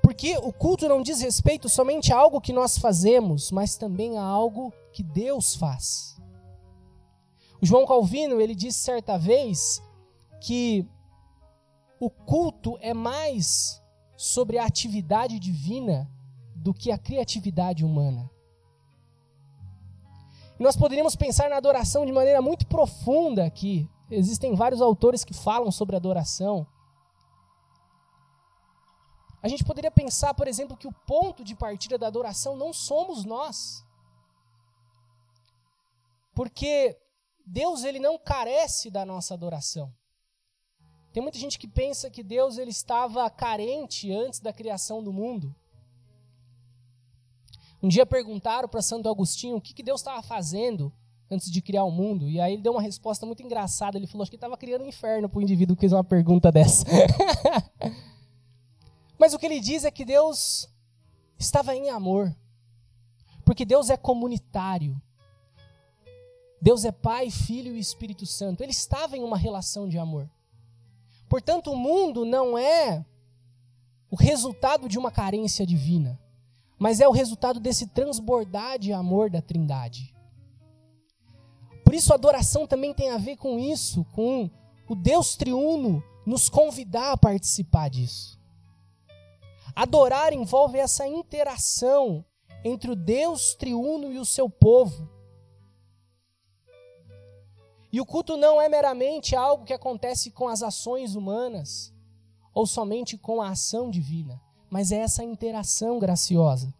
Porque 0.01 0.37
o 0.37 0.51
culto 0.51 0.89
não 0.89 1.01
diz 1.01 1.21
respeito 1.21 1.69
somente 1.69 2.11
a 2.11 2.17
algo 2.17 2.41
que 2.41 2.51
nós 2.51 2.77
fazemos, 2.77 3.49
mas 3.49 3.77
também 3.77 4.17
a 4.17 4.23
algo 4.23 4.73
que 4.91 5.01
Deus 5.01 5.55
faz. 5.55 6.15
O 7.61 7.65
João 7.65 7.85
Calvino, 7.85 8.41
ele 8.41 8.53
disse 8.53 8.79
certa 8.79 9.17
vez 9.17 9.81
que 10.41 10.85
o 11.99 12.09
culto 12.09 12.77
é 12.81 12.93
mais 12.93 13.81
sobre 14.17 14.57
a 14.57 14.65
atividade 14.65 15.39
divina 15.39 16.11
do 16.55 16.73
que 16.73 16.91
a 16.91 16.97
criatividade 16.97 17.85
humana. 17.85 18.29
Nós 20.59 20.75
poderíamos 20.75 21.15
pensar 21.15 21.49
na 21.49 21.57
adoração 21.57 22.05
de 22.05 22.11
maneira 22.11 22.41
muito 22.41 22.65
profunda 22.67 23.45
aqui. 23.45 23.89
Existem 24.09 24.55
vários 24.55 24.81
autores 24.81 25.23
que 25.23 25.33
falam 25.33 25.71
sobre 25.71 25.95
adoração. 25.95 26.65
A 29.41 29.47
gente 29.47 29.63
poderia 29.63 29.91
pensar, 29.91 30.33
por 30.33 30.47
exemplo, 30.47 30.77
que 30.77 30.87
o 30.87 30.93
ponto 31.05 31.43
de 31.43 31.55
partida 31.55 31.97
da 31.97 32.07
adoração 32.07 32.55
não 32.55 32.73
somos 32.73 33.25
nós. 33.25 33.85
Porque 36.33 36.97
Deus 37.45 37.83
ele 37.83 37.99
não 37.99 38.17
carece 38.17 38.89
da 38.89 39.05
nossa 39.05 39.33
adoração. 39.33 39.93
Tem 41.13 41.21
muita 41.21 41.37
gente 41.37 41.59
que 41.59 41.67
pensa 41.67 42.09
que 42.09 42.23
Deus 42.23 42.57
ele 42.57 42.71
estava 42.71 43.29
carente 43.29 44.11
antes 44.11 44.39
da 44.39 44.51
criação 44.51 45.03
do 45.03 45.13
mundo. 45.13 45.55
Um 47.85 47.87
dia 47.87 48.03
perguntaram 48.03 48.67
para 48.67 48.81
Santo 48.81 49.07
Agostinho 49.07 49.57
o 49.57 49.61
que, 49.61 49.71
que 49.71 49.83
Deus 49.83 50.01
estava 50.01 50.19
fazendo 50.23 50.91
antes 51.29 51.51
de 51.51 51.61
criar 51.61 51.83
o 51.83 51.91
mundo. 51.91 52.27
E 52.27 52.41
aí 52.41 52.53
ele 52.53 52.63
deu 52.63 52.71
uma 52.71 52.81
resposta 52.81 53.27
muito 53.27 53.43
engraçada. 53.43 53.95
Ele 53.95 54.07
falou 54.07 54.23
acho 54.23 54.31
que 54.31 54.37
estava 54.37 54.57
criando 54.57 54.83
um 54.83 54.87
inferno 54.87 55.29
para 55.29 55.37
o 55.37 55.41
indivíduo 55.43 55.75
que 55.75 55.81
fez 55.81 55.93
uma 55.93 56.03
pergunta 56.03 56.51
dessa. 56.51 56.83
Mas 59.19 59.35
o 59.35 59.37
que 59.37 59.45
ele 59.45 59.59
diz 59.59 59.85
é 59.85 59.91
que 59.91 60.03
Deus 60.03 60.67
estava 61.37 61.75
em 61.75 61.91
amor. 61.91 62.35
Porque 63.45 63.63
Deus 63.63 63.91
é 63.91 63.97
comunitário. 63.97 64.99
Deus 66.59 66.85
é 66.85 66.91
Pai, 66.91 67.29
Filho 67.29 67.75
e 67.75 67.79
Espírito 67.79 68.25
Santo. 68.25 68.63
Ele 68.63 68.71
estava 68.71 69.15
em 69.15 69.23
uma 69.23 69.37
relação 69.37 69.87
de 69.87 69.99
amor. 69.99 70.27
Portanto, 71.29 71.71
o 71.71 71.77
mundo 71.77 72.25
não 72.25 72.57
é 72.57 73.05
o 74.09 74.15
resultado 74.15 74.89
de 74.89 74.97
uma 74.97 75.11
carência 75.11 75.67
divina, 75.67 76.19
mas 76.77 76.99
é 76.99 77.07
o 77.07 77.11
resultado 77.11 77.59
desse 77.59 77.87
transbordar 77.87 78.77
de 78.77 78.91
amor 78.91 79.29
da 79.29 79.41
Trindade. 79.41 80.13
Por 81.83 81.93
isso, 81.93 82.11
a 82.11 82.15
adoração 82.15 82.65
também 82.65 82.93
tem 82.93 83.11
a 83.11 83.17
ver 83.17 83.37
com 83.37 83.59
isso, 83.59 84.03
com 84.05 84.49
o 84.89 84.95
Deus 84.95 85.35
triuno 85.35 86.03
nos 86.25 86.49
convidar 86.49 87.11
a 87.11 87.17
participar 87.17 87.89
disso. 87.89 88.39
Adorar 89.75 90.33
envolve 90.33 90.77
essa 90.77 91.07
interação 91.07 92.25
entre 92.63 92.89
o 92.89 92.95
Deus 92.95 93.53
triuno 93.53 94.11
e 94.11 94.17
o 94.17 94.25
seu 94.25 94.49
povo. 94.49 95.07
E 97.91 98.01
o 98.01 98.05
culto 98.05 98.35
não 98.35 98.61
é 98.61 98.67
meramente 98.67 99.35
algo 99.35 99.63
que 99.63 99.73
acontece 99.73 100.31
com 100.31 100.47
as 100.47 100.63
ações 100.63 101.15
humanas 101.15 101.93
ou 102.53 102.65
somente 102.65 103.17
com 103.17 103.41
a 103.41 103.49
ação 103.49 103.89
divina, 103.89 104.41
mas 104.75 104.91
é 104.91 104.97
essa 104.97 105.23
interação 105.23 105.97
graciosa. 105.99 106.73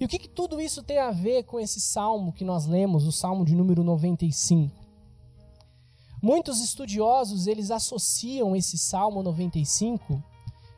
E 0.00 0.06
o 0.06 0.08
que, 0.08 0.18
que 0.18 0.26
tudo 0.26 0.58
isso 0.58 0.82
tem 0.82 0.96
a 0.98 1.10
ver 1.10 1.42
com 1.42 1.60
esse 1.60 1.78
salmo 1.78 2.32
que 2.32 2.46
nós 2.46 2.64
lemos, 2.64 3.06
o 3.06 3.12
salmo 3.12 3.44
de 3.44 3.54
número 3.54 3.84
95? 3.84 4.74
Muitos 6.22 6.62
estudiosos, 6.62 7.46
eles 7.46 7.70
associam 7.70 8.56
esse 8.56 8.78
salmo 8.78 9.22
95 9.22 10.24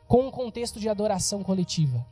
com 0.05 0.27
um 0.27 0.29
contexto 0.29 0.81
de 0.81 0.89
adoração 0.89 1.43
coletiva. 1.43 2.05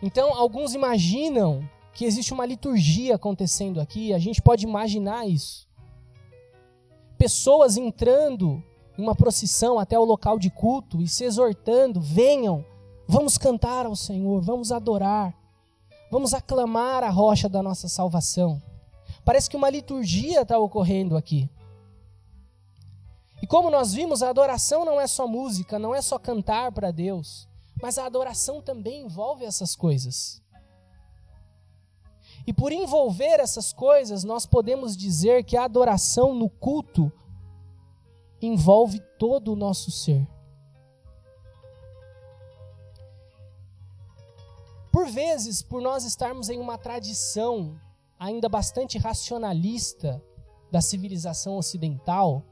Então, 0.00 0.32
alguns 0.32 0.72
imaginam 0.72 1.68
que 1.92 2.06
existe 2.06 2.32
uma 2.32 2.46
liturgia 2.46 3.16
acontecendo 3.16 3.78
aqui, 3.78 4.14
a 4.14 4.18
gente 4.18 4.40
pode 4.40 4.64
imaginar 4.64 5.28
isso. 5.28 5.68
Pessoas 7.18 7.76
entrando 7.76 8.64
uma 9.00 9.14
procissão 9.14 9.78
até 9.78 9.98
o 9.98 10.04
local 10.04 10.38
de 10.38 10.50
culto 10.50 11.00
e 11.00 11.08
se 11.08 11.24
exortando: 11.24 12.00
venham, 12.00 12.64
vamos 13.06 13.38
cantar 13.38 13.86
ao 13.86 13.96
Senhor, 13.96 14.40
vamos 14.40 14.70
adorar, 14.70 15.34
vamos 16.10 16.34
aclamar 16.34 17.02
a 17.02 17.10
rocha 17.10 17.48
da 17.48 17.62
nossa 17.62 17.88
salvação. 17.88 18.62
Parece 19.24 19.48
que 19.48 19.56
uma 19.56 19.70
liturgia 19.70 20.42
está 20.42 20.58
ocorrendo 20.58 21.16
aqui. 21.16 21.48
E 23.42 23.46
como 23.46 23.70
nós 23.70 23.92
vimos, 23.94 24.22
a 24.22 24.28
adoração 24.28 24.84
não 24.84 25.00
é 25.00 25.06
só 25.06 25.26
música, 25.26 25.78
não 25.78 25.94
é 25.94 26.02
só 26.02 26.18
cantar 26.18 26.72
para 26.72 26.90
Deus, 26.90 27.48
mas 27.82 27.96
a 27.98 28.04
adoração 28.04 28.60
também 28.60 29.02
envolve 29.02 29.44
essas 29.44 29.74
coisas. 29.74 30.42
E 32.46 32.52
por 32.52 32.72
envolver 32.72 33.40
essas 33.40 33.72
coisas, 33.72 34.24
nós 34.24 34.46
podemos 34.46 34.96
dizer 34.96 35.44
que 35.44 35.56
a 35.56 35.64
adoração 35.64 36.34
no 36.34 36.48
culto 36.48 37.12
envolve 38.40 39.00
todo 39.18 39.52
o 39.52 39.56
nosso 39.56 39.90
ser. 39.90 40.26
Por 44.92 45.06
vezes, 45.08 45.62
por 45.62 45.80
nós 45.80 46.04
estarmos 46.04 46.48
em 46.48 46.58
uma 46.58 46.76
tradição 46.76 47.78
ainda 48.18 48.48
bastante 48.48 48.98
racionalista 48.98 50.22
da 50.70 50.80
civilização 50.80 51.56
ocidental, 51.56 52.44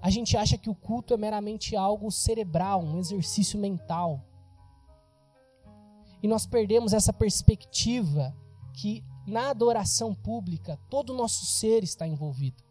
a 0.00 0.10
gente 0.10 0.36
acha 0.36 0.56
que 0.56 0.70
o 0.70 0.74
culto 0.74 1.14
é 1.14 1.16
meramente 1.16 1.74
algo 1.74 2.10
cerebral, 2.10 2.82
um 2.82 2.98
exercício 2.98 3.58
mental. 3.58 4.22
E 6.22 6.28
nós 6.28 6.46
perdemos 6.46 6.92
essa 6.92 7.12
perspectiva 7.12 8.36
que 8.72 9.04
na 9.26 9.50
adoração 9.50 10.14
pública 10.14 10.78
todo 10.88 11.10
o 11.10 11.16
nosso 11.16 11.44
ser 11.44 11.82
está 11.82 12.06
envolvido. 12.06 12.67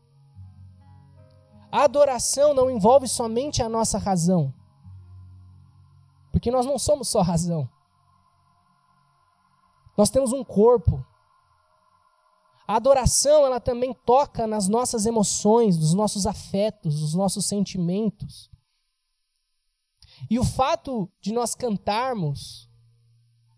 A 1.78 1.84
adoração 1.84 2.56
não 2.56 2.72
envolve 2.72 3.08
somente 3.08 3.62
a 3.62 3.70
nossa 3.70 4.00
razão, 4.00 4.52
porque 6.32 6.50
nós 6.50 6.66
não 6.66 6.80
somos 6.80 7.08
só 7.08 7.22
razão. 7.22 7.70
Nós 9.96 10.10
temos 10.10 10.34
um 10.34 10.44
corpo. 10.44 11.06
A 12.68 12.78
adoração, 12.78 13.46
ela 13.46 13.60
também 13.60 13.94
toca 13.94 14.48
nas 14.48 14.68
nossas 14.68 15.06
emoções, 15.06 15.78
nos 15.78 15.94
nossos 15.94 16.26
afetos, 16.26 17.00
nos 17.00 17.14
nossos 17.14 17.46
sentimentos. 17.46 18.50
E 20.32 20.40
o 20.40 20.44
fato 20.44 21.08
de 21.22 21.32
nós 21.32 21.54
cantarmos 21.54 22.68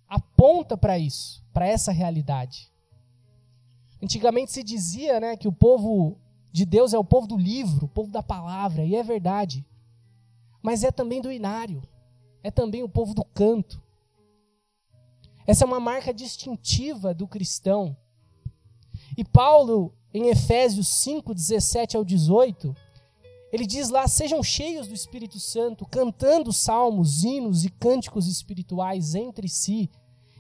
aponta 0.09 0.75
para 0.75 0.99
isso 0.99 1.41
para 1.53 1.65
essa 1.65 1.93
realidade. 1.93 2.69
Antigamente 4.03 4.51
se 4.51 4.61
dizia 4.61 5.21
né, 5.21 5.37
que 5.37 5.47
o 5.47 5.53
povo 5.53 6.19
de 6.51 6.65
Deus 6.65 6.93
é 6.93 6.97
o 6.97 7.03
povo 7.03 7.27
do 7.27 7.37
livro, 7.37 7.85
o 7.85 7.89
povo 7.89 8.11
da 8.11 8.23
palavra, 8.23 8.83
e 8.83 8.95
é 8.95 9.03
verdade. 9.03 9.65
Mas 10.61 10.83
é 10.83 10.91
também 10.91 11.21
do 11.21 11.31
inário, 11.31 11.81
é 12.43 12.49
também 12.49 12.83
o 12.83 12.89
povo 12.89 13.13
do 13.13 13.23
canto. 13.23 13.81
Essa 15.45 15.63
é 15.63 15.67
uma 15.67 15.79
marca 15.79 16.13
distintiva 16.13 17.13
do 17.13 17.27
cristão. 17.27 17.95
E 19.17 19.23
Paulo, 19.23 19.93
em 20.13 20.27
Efésios 20.27 20.87
5, 20.87 21.33
17 21.33 21.97
ao 21.97 22.03
18, 22.03 22.75
ele 23.51 23.65
diz 23.65 23.89
lá: 23.89 24.07
sejam 24.07 24.43
cheios 24.43 24.87
do 24.87 24.93
Espírito 24.93 25.39
Santo, 25.39 25.85
cantando 25.85 26.53
salmos, 26.53 27.23
hinos 27.23 27.63
e 27.63 27.69
cânticos 27.69 28.27
espirituais 28.27 29.15
entre 29.15 29.47
si, 29.47 29.89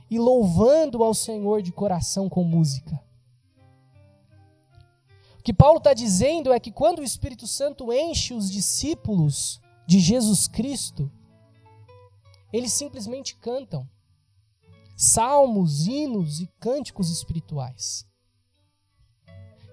e 0.09 0.19
louvando 0.19 1.03
ao 1.03 1.13
Senhor 1.13 1.61
de 1.61 1.71
coração 1.71 2.29
com 2.29 2.43
música. 2.43 2.99
O 5.39 5.41
que 5.41 5.53
Paulo 5.53 5.77
está 5.77 5.93
dizendo 5.93 6.51
é 6.51 6.59
que 6.59 6.71
quando 6.71 6.99
o 6.99 7.03
Espírito 7.03 7.47
Santo 7.47 7.91
enche 7.93 8.33
os 8.33 8.51
discípulos 8.51 9.59
de 9.87 9.99
Jesus 9.99 10.47
Cristo, 10.47 11.09
eles 12.51 12.73
simplesmente 12.73 13.35
cantam 13.35 13.87
salmos, 14.97 15.87
hinos 15.87 16.41
e 16.41 16.47
cânticos 16.59 17.09
espirituais. 17.09 18.05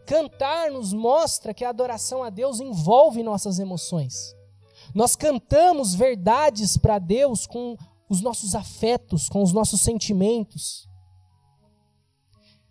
Cantar 0.06 0.70
nos 0.70 0.92
mostra 0.92 1.52
que 1.52 1.64
a 1.64 1.70
adoração 1.70 2.22
a 2.22 2.30
Deus 2.30 2.60
envolve 2.60 3.24
nossas 3.24 3.58
emoções, 3.58 4.34
Nós 4.94 5.16
cantamos 5.16 5.94
verdades 5.94 6.76
para 6.76 6.98
Deus 7.00 7.44
com 7.44 7.76
os 8.08 8.20
nossos 8.20 8.54
afetos, 8.54 9.28
com 9.28 9.42
os 9.42 9.52
nossos 9.52 9.80
sentimentos. 9.80 10.88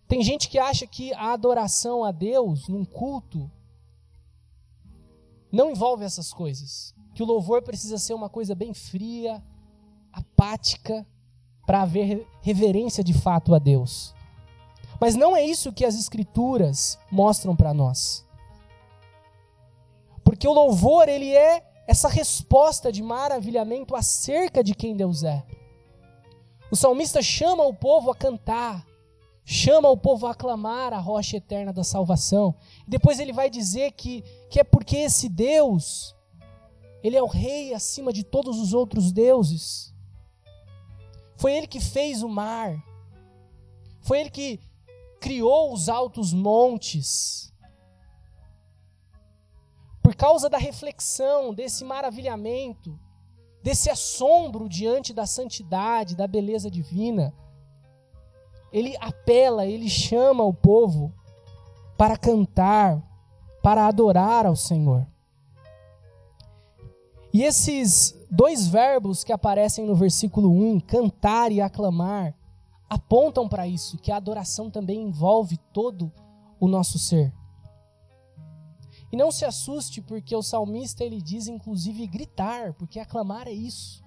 Tem 0.08 0.22
gente 0.22 0.50
que 0.50 0.60
acha 0.60 0.86
que 0.86 1.14
a 1.14 1.34
adoração 1.34 2.04
a 2.04 2.12
Deus 2.12 2.68
num 2.68 2.86
culto 2.86 3.50
não 5.52 5.72
envolve 5.72 6.04
essas 6.04 6.32
coisas. 6.32 6.94
Que 7.14 7.24
o 7.24 7.26
louvor 7.26 7.62
precisa 7.62 7.98
ser 7.98 8.14
uma 8.14 8.30
coisa 8.30 8.54
bem 8.54 8.74
fria, 8.74 9.44
apática, 10.12 11.06
para 11.66 11.82
haver 11.82 12.28
reverência 12.42 13.04
de 13.04 13.14
fato 13.14 13.56
a 13.56 13.60
Deus. 13.60 14.14
Mas 15.00 15.16
não 15.16 15.36
é 15.36 15.44
isso 15.44 15.74
que 15.74 15.86
as 15.86 15.96
Escrituras 15.96 17.00
mostram 17.12 17.56
para 17.56 17.74
nós. 17.74 18.26
Porque 20.24 20.48
o 20.48 20.54
louvor, 20.54 21.10
ele 21.10 21.34
é 21.34 21.64
essa 21.88 22.08
resposta 22.08 22.92
de 22.92 23.02
maravilhamento 23.02 23.96
acerca 23.96 24.64
de 24.64 24.74
quem 24.74 24.96
Deus 24.96 25.24
é. 25.24 25.46
O 26.72 26.76
salmista 26.76 27.22
chama 27.22 27.64
o 27.64 27.74
povo 27.74 28.12
a 28.12 28.16
cantar, 28.16 28.86
chama 29.46 29.90
o 29.90 29.96
povo 29.96 30.26
a 30.26 30.32
aclamar 30.32 30.92
a 30.92 31.00
rocha 31.00 31.38
eterna 31.38 31.72
da 31.72 31.84
salvação. 31.84 32.56
Depois 32.88 33.20
ele 33.20 33.32
vai 33.32 33.50
dizer 33.50 33.92
que, 33.92 34.24
que 34.50 34.60
é 34.60 34.64
porque 34.64 34.98
esse 34.98 35.30
Deus, 35.30 36.16
ele 37.04 37.16
é 37.16 37.22
o 37.22 37.28
rei 37.28 37.74
acima 37.74 38.12
de 38.12 38.24
todos 38.24 38.60
os 38.60 38.74
outros 38.74 39.12
deuses. 39.12 39.94
Foi 41.38 41.54
ele 41.54 41.68
que 41.68 41.80
fez 41.80 42.24
o 42.24 42.30
mar. 42.30 42.84
Foi 44.02 44.20
ele 44.20 44.32
que 44.32 44.60
criou 45.20 45.72
os 45.72 45.90
altos 45.90 46.34
montes. 46.34 47.54
Por 50.02 50.16
causa 50.16 50.50
da 50.50 50.58
reflexão, 50.58 51.54
desse 51.54 51.84
maravilhamento, 51.84 53.00
desse 53.62 53.90
assombro 53.90 54.68
diante 54.70 55.14
da 55.14 55.26
santidade, 55.26 56.16
da 56.16 56.28
beleza 56.28 56.70
divina, 56.70 57.34
ele 58.76 58.98
apela, 59.00 59.66
ele 59.66 59.88
chama 59.88 60.44
o 60.44 60.54
povo 60.54 61.14
para 61.98 62.18
cantar, 62.18 63.02
para 63.64 63.88
adorar 63.88 64.46
ao 64.46 64.54
Senhor. 64.58 65.08
E 67.32 67.42
esses 67.42 68.14
dois 68.30 68.68
verbos 68.68 69.24
que 69.24 69.32
aparecem 69.32 69.86
no 69.86 69.96
versículo 69.96 70.52
1, 70.52 70.82
cantar 70.82 71.54
e 71.54 71.62
aclamar, 71.62 72.36
apontam 72.90 73.48
para 73.48 73.66
isso, 73.66 73.98
que 73.98 74.12
a 74.12 74.18
adoração 74.18 74.70
também 74.70 75.04
envolve 75.04 75.56
todo 75.72 76.12
o 76.60 76.68
nosso 76.68 77.00
ser. 77.00 77.34
E 79.10 79.16
não 79.16 79.32
se 79.32 79.46
assuste, 79.46 80.02
porque 80.02 80.36
o 80.36 80.44
salmista 80.44 81.02
ele 81.02 81.22
diz 81.22 81.48
inclusive 81.48 82.06
gritar, 82.08 82.74
porque 82.74 83.00
aclamar 83.00 83.48
é 83.48 83.54
isso. 83.54 84.04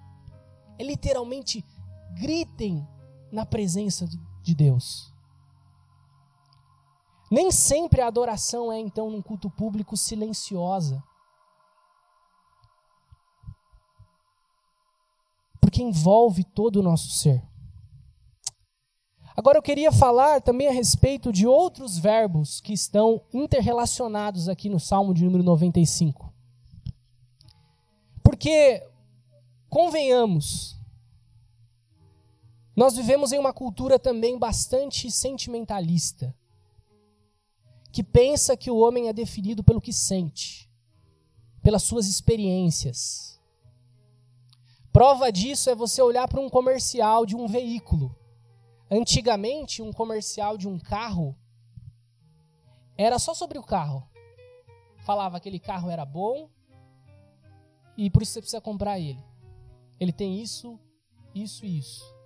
É 0.79 0.85
literalmente 0.85 1.65
gritem 2.13 2.87
na 3.33 3.47
presença 3.47 4.07
de 4.49 4.55
Deus. 4.55 5.13
Nem 7.31 7.53
sempre 7.53 8.01
a 8.01 8.07
adoração 8.07 8.73
é 8.73 8.79
então 8.79 9.11
num 9.11 9.21
culto 9.21 9.51
público 9.51 9.95
silenciosa. 9.97 11.03
Porque 15.61 15.83
envolve 15.83 16.45
todo 16.45 16.77
o 16.77 16.83
nosso 16.83 17.11
ser. 17.11 17.47
Agora 19.37 19.59
eu 19.59 19.63
queria 19.63 19.93
falar 19.93 20.41
também 20.41 20.67
a 20.67 20.73
respeito 20.73 21.31
de 21.31 21.47
outros 21.47 21.99
verbos 21.99 22.61
que 22.61 22.73
estão 22.73 23.23
interrelacionados 23.33 24.49
aqui 24.49 24.71
no 24.71 24.81
Salmo 24.81 25.13
de 25.13 25.25
número 25.25 25.45
95. 25.45 26.33
Porque, 28.25 28.83
convenhamos, 29.69 30.78
nós 32.79 32.97
vivemos 32.97 33.33
em 33.33 33.39
uma 33.39 33.53
cultura 33.53 33.99
também 33.99 34.39
bastante 34.39 35.11
sentimentalista, 35.11 36.35
que 37.93 38.03
pensa 38.03 38.57
que 38.57 38.71
o 38.71 38.79
homem 38.79 39.09
é 39.09 39.13
definido 39.13 39.65
pelo 39.65 39.81
que 39.81 39.93
sente, 39.93 40.71
pelas 41.63 41.83
suas 41.83 42.07
experiências. 42.07 43.41
Prova 44.93 45.31
disso 45.31 45.69
é 45.71 45.75
você 45.75 46.01
olhar 46.01 46.27
para 46.29 46.41
um 46.41 46.49
comercial 46.49 47.27
de 47.27 47.37
um 47.37 47.47
veículo 47.47 48.17
Antigamente, 48.91 49.83
um 49.83 49.93
comercial 49.93 50.57
de 50.57 50.67
um 50.67 50.79
carro 50.79 51.37
era 52.97 53.19
só 53.19 53.35
sobre 53.35 53.59
o 53.59 53.63
carro. 53.63 54.09
Falava 55.05 55.39
que 55.39 55.49
aquele 55.49 55.59
carro 55.59 55.91
era 55.91 56.07
bom 56.07 56.49
e 57.97 58.09
por 58.11 58.23
isso 58.23 58.33
você 58.33 58.41
precisa 58.41 58.61
comprar 58.61 58.99
ele. 58.99 59.23
Ele 60.01 60.13
tem 60.13 60.41
isso, 60.41 60.81
isso 61.35 61.67
e 61.67 61.79
isso. 61.79 62.18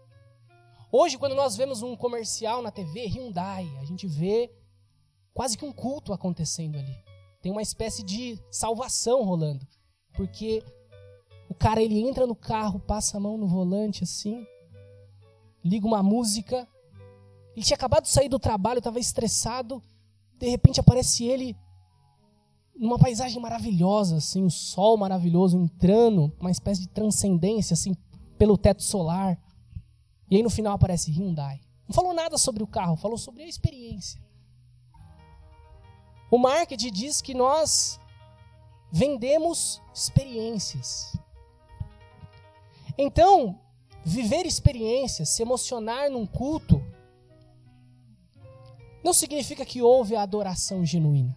Hoje, 0.94 1.16
quando 1.16 1.34
nós 1.34 1.56
vemos 1.56 1.80
um 1.82 1.96
comercial 1.96 2.60
na 2.60 2.70
TV, 2.70 3.06
Hyundai, 3.06 3.66
a 3.80 3.84
gente 3.86 4.06
vê 4.06 4.52
quase 5.32 5.56
que 5.56 5.64
um 5.64 5.72
culto 5.72 6.12
acontecendo 6.12 6.78
ali. 6.78 6.94
Tem 7.40 7.50
uma 7.50 7.62
espécie 7.62 8.02
de 8.02 8.38
salvação 8.50 9.24
rolando. 9.24 9.66
Porque 10.12 10.62
o 11.48 11.54
cara 11.54 11.82
ele 11.82 11.98
entra 11.98 12.26
no 12.26 12.36
carro, 12.36 12.78
passa 12.78 13.16
a 13.16 13.20
mão 13.20 13.38
no 13.38 13.48
volante 13.48 14.04
assim, 14.04 14.46
liga 15.64 15.86
uma 15.86 16.02
música. 16.02 16.68
Ele 17.56 17.64
tinha 17.64 17.76
acabado 17.76 18.02
de 18.02 18.10
sair 18.10 18.28
do 18.28 18.38
trabalho, 18.38 18.76
estava 18.76 19.00
estressado. 19.00 19.82
De 20.38 20.50
repente 20.50 20.78
aparece 20.78 21.24
ele 21.24 21.56
numa 22.76 22.98
paisagem 22.98 23.40
maravilhosa, 23.40 24.16
assim, 24.16 24.44
o 24.44 24.50
sol 24.50 24.98
maravilhoso 24.98 25.56
entrando, 25.56 26.30
uma 26.38 26.50
espécie 26.50 26.82
de 26.82 26.88
transcendência, 26.88 27.72
assim, 27.72 27.96
pelo 28.36 28.58
teto 28.58 28.82
solar. 28.82 29.40
E 30.32 30.36
aí 30.36 30.42
no 30.42 30.48
final 30.48 30.72
aparece 30.72 31.10
Hyundai. 31.10 31.60
Não 31.86 31.94
falou 31.94 32.14
nada 32.14 32.38
sobre 32.38 32.62
o 32.62 32.66
carro, 32.66 32.96
falou 32.96 33.18
sobre 33.18 33.42
a 33.42 33.46
experiência. 33.46 34.18
O 36.30 36.38
marketing 36.38 36.90
diz 36.90 37.20
que 37.20 37.34
nós 37.34 38.00
vendemos 38.90 39.82
experiências. 39.92 41.14
Então, 42.96 43.60
Viver 44.04 44.46
experiências, 44.46 45.28
se 45.28 45.42
emocionar 45.42 46.10
num 46.10 46.26
culto, 46.26 46.82
não 49.02 49.12
significa 49.12 49.64
que 49.64 49.80
houve 49.80 50.16
a 50.16 50.22
adoração 50.22 50.84
genuína. 50.84 51.36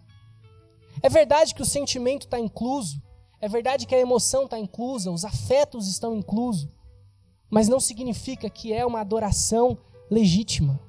É 1.00 1.08
verdade 1.08 1.54
que 1.54 1.62
o 1.62 1.66
sentimento 1.66 2.22
está 2.22 2.40
incluso, 2.40 3.00
é 3.40 3.48
verdade 3.48 3.86
que 3.86 3.94
a 3.94 4.00
emoção 4.00 4.44
está 4.44 4.58
inclusa, 4.58 5.12
os 5.12 5.24
afetos 5.24 5.86
estão 5.86 6.16
inclusos, 6.16 6.68
mas 7.50 7.68
não 7.68 7.80
significa 7.80 8.50
que 8.50 8.72
é 8.72 8.84
uma 8.84 9.00
adoração 9.00 9.78
legítima. 10.10 10.80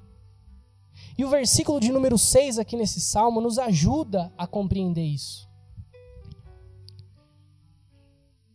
E 1.17 1.25
o 1.25 1.29
versículo 1.29 1.79
de 1.79 1.91
número 1.91 2.17
6 2.17 2.59
aqui 2.59 2.75
nesse 2.75 2.99
salmo 2.99 3.41
nos 3.41 3.57
ajuda 3.57 4.31
a 4.37 4.45
compreender 4.45 5.05
isso. 5.05 5.47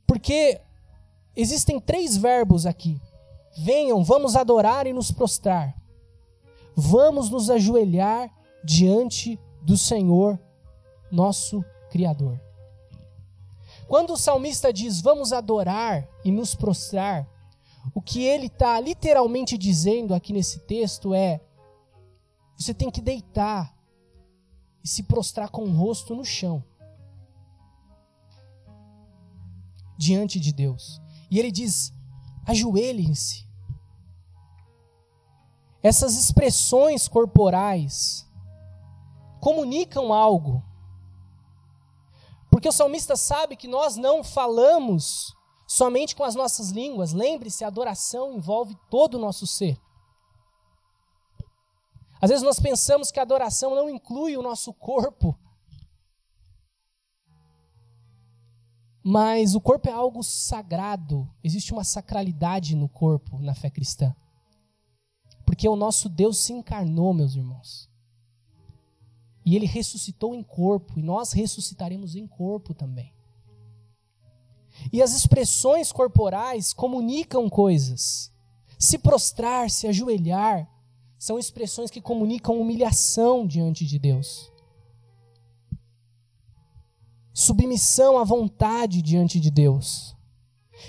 Porque 0.06 0.60
existem 1.34 1.80
três 1.80 2.16
verbos 2.16 2.66
aqui 2.66 3.00
Venham, 3.56 4.02
vamos 4.02 4.34
adorar 4.34 4.86
e 4.86 4.92
nos 4.92 5.10
prostrar. 5.10 5.76
Vamos 6.74 7.28
nos 7.28 7.50
ajoelhar 7.50 8.30
diante 8.64 9.38
do 9.62 9.76
Senhor, 9.76 10.40
nosso 11.10 11.62
Criador. 11.90 12.40
Quando 13.86 14.14
o 14.14 14.16
salmista 14.16 14.72
diz 14.72 15.02
vamos 15.02 15.32
adorar 15.32 16.08
e 16.24 16.30
nos 16.30 16.54
prostrar, 16.54 17.28
o 17.94 18.00
que 18.00 18.22
ele 18.22 18.46
está 18.46 18.78
literalmente 18.78 19.58
dizendo 19.58 20.14
aqui 20.14 20.32
nesse 20.32 20.60
texto 20.60 21.14
é: 21.14 21.40
você 22.56 22.72
tem 22.72 22.90
que 22.90 23.00
deitar 23.00 23.76
e 24.84 24.88
se 24.88 25.02
prostrar 25.02 25.50
com 25.50 25.64
o 25.64 25.72
rosto 25.72 26.14
no 26.14 26.24
chão, 26.24 26.64
diante 29.96 30.38
de 30.38 30.52
Deus. 30.52 31.00
E 31.30 31.38
ele 31.38 31.50
diz: 31.50 31.92
ajoelhem-se. 32.46 33.50
Essas 35.82 36.16
expressões 36.16 37.08
corporais 37.08 38.28
comunicam 39.40 40.12
algo. 40.12 40.62
Porque 42.48 42.68
o 42.68 42.72
salmista 42.72 43.16
sabe 43.16 43.56
que 43.56 43.66
nós 43.66 43.96
não 43.96 44.22
falamos 44.22 45.34
somente 45.72 46.14
com 46.14 46.22
as 46.22 46.35
nossas 46.35 46.68
línguas. 46.68 47.14
Lembre-se, 47.14 47.64
a 47.64 47.68
adoração 47.68 48.35
envolve 48.35 48.76
todo 48.90 49.14
o 49.14 49.18
nosso 49.18 49.46
ser. 49.46 49.80
Às 52.20 52.28
vezes 52.28 52.44
nós 52.44 52.61
pensamos 52.61 53.11
que 53.11 53.18
a 53.18 53.22
adoração 53.22 53.74
não 53.74 53.88
inclui 53.88 54.37
o 54.37 54.42
nosso 54.42 54.74
corpo. 54.74 55.37
Mas 59.02 59.54
o 59.54 59.61
corpo 59.62 59.88
é 59.88 59.92
algo 59.92 60.22
sagrado, 60.22 61.28
existe 61.42 61.72
uma 61.72 61.82
sacralidade 61.82 62.76
no 62.76 62.88
corpo 62.88 63.40
na 63.40 63.54
fé 63.54 63.70
cristã. 63.70 64.14
Porque 65.46 65.66
o 65.66 65.74
nosso 65.74 66.08
Deus 66.11 66.37
se 66.38 66.52
encarnou, 66.52 67.14
meus 67.14 67.35
irmãos. 67.35 67.90
E 69.44 69.56
ele 69.56 69.66
ressuscitou 69.66 70.35
em 70.35 70.42
corpo, 70.42 71.00
e 71.00 71.02
nós 71.02 71.32
ressuscitaremos 71.32 72.14
em 72.14 72.28
corpo 72.28 72.74
também. 72.74 73.12
E 74.90 75.02
as 75.02 75.14
expressões 75.14 75.92
corporais 75.92 76.72
comunicam 76.72 77.48
coisas. 77.48 78.32
Se 78.78 78.98
prostrar, 78.98 79.70
se 79.70 79.86
ajoelhar, 79.86 80.68
são 81.18 81.38
expressões 81.38 81.90
que 81.90 82.00
comunicam 82.00 82.60
humilhação 82.60 83.46
diante 83.46 83.86
de 83.86 83.98
Deus. 83.98 84.50
Submissão 87.32 88.18
à 88.18 88.24
vontade 88.24 89.00
diante 89.00 89.38
de 89.38 89.50
Deus. 89.50 90.16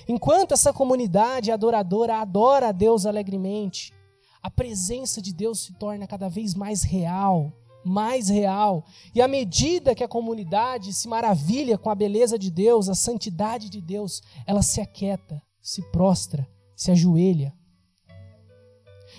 Enquanto 0.08 0.54
essa 0.54 0.74
comunidade 0.74 1.52
adoradora 1.52 2.18
adora 2.18 2.70
a 2.70 2.72
Deus 2.72 3.06
alegremente, 3.06 3.94
a 4.42 4.50
presença 4.50 5.22
de 5.22 5.34
Deus 5.34 5.60
se 5.60 5.74
torna 5.74 6.08
cada 6.08 6.28
vez 6.28 6.54
mais 6.54 6.84
real, 6.84 7.54
mais 7.84 8.30
real. 8.30 8.86
E 9.14 9.22
à 9.22 9.28
medida 9.28 9.96
que 9.96 10.04
a 10.04 10.08
comunidade 10.08 10.94
se 10.94 11.08
maravilha 11.08 11.78
com 11.78 11.90
a 11.90 11.96
beleza 11.96 12.38
de 12.38 12.50
Deus, 12.50 12.90
a 12.90 12.96
santidade 12.96 13.70
de 13.70 13.82
Deus, 13.82 14.22
ela 14.46 14.62
se 14.62 14.82
aquieta, 14.82 15.42
se 15.62 15.82
prostra, 15.92 16.48
se 16.76 16.92
ajoelha. 16.92 17.54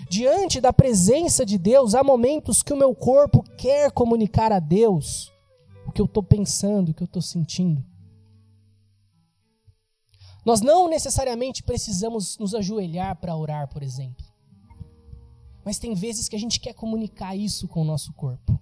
Diante 0.08 0.60
da 0.60 0.72
presença 0.72 1.46
de 1.46 1.56
Deus, 1.56 1.94
há 1.94 2.02
momentos 2.02 2.62
que 2.62 2.72
o 2.72 2.76
meu 2.76 2.94
corpo 2.94 3.42
quer 3.56 3.90
comunicar 3.92 4.52
a 4.52 4.58
Deus 4.58 5.32
o 5.86 5.92
que 5.92 6.00
eu 6.00 6.06
estou 6.06 6.22
pensando, 6.22 6.90
o 6.90 6.94
que 6.94 7.02
eu 7.02 7.06
estou 7.06 7.22
sentindo. 7.22 7.84
Nós 10.44 10.60
não 10.60 10.88
necessariamente 10.88 11.62
precisamos 11.62 12.36
nos 12.38 12.54
ajoelhar 12.54 13.16
para 13.16 13.36
orar, 13.36 13.68
por 13.68 13.82
exemplo. 13.82 14.33
Mas 15.64 15.78
tem 15.78 15.94
vezes 15.94 16.28
que 16.28 16.36
a 16.36 16.38
gente 16.38 16.60
quer 16.60 16.74
comunicar 16.74 17.34
isso 17.34 17.66
com 17.66 17.80
o 17.80 17.84
nosso 17.84 18.12
corpo. 18.12 18.60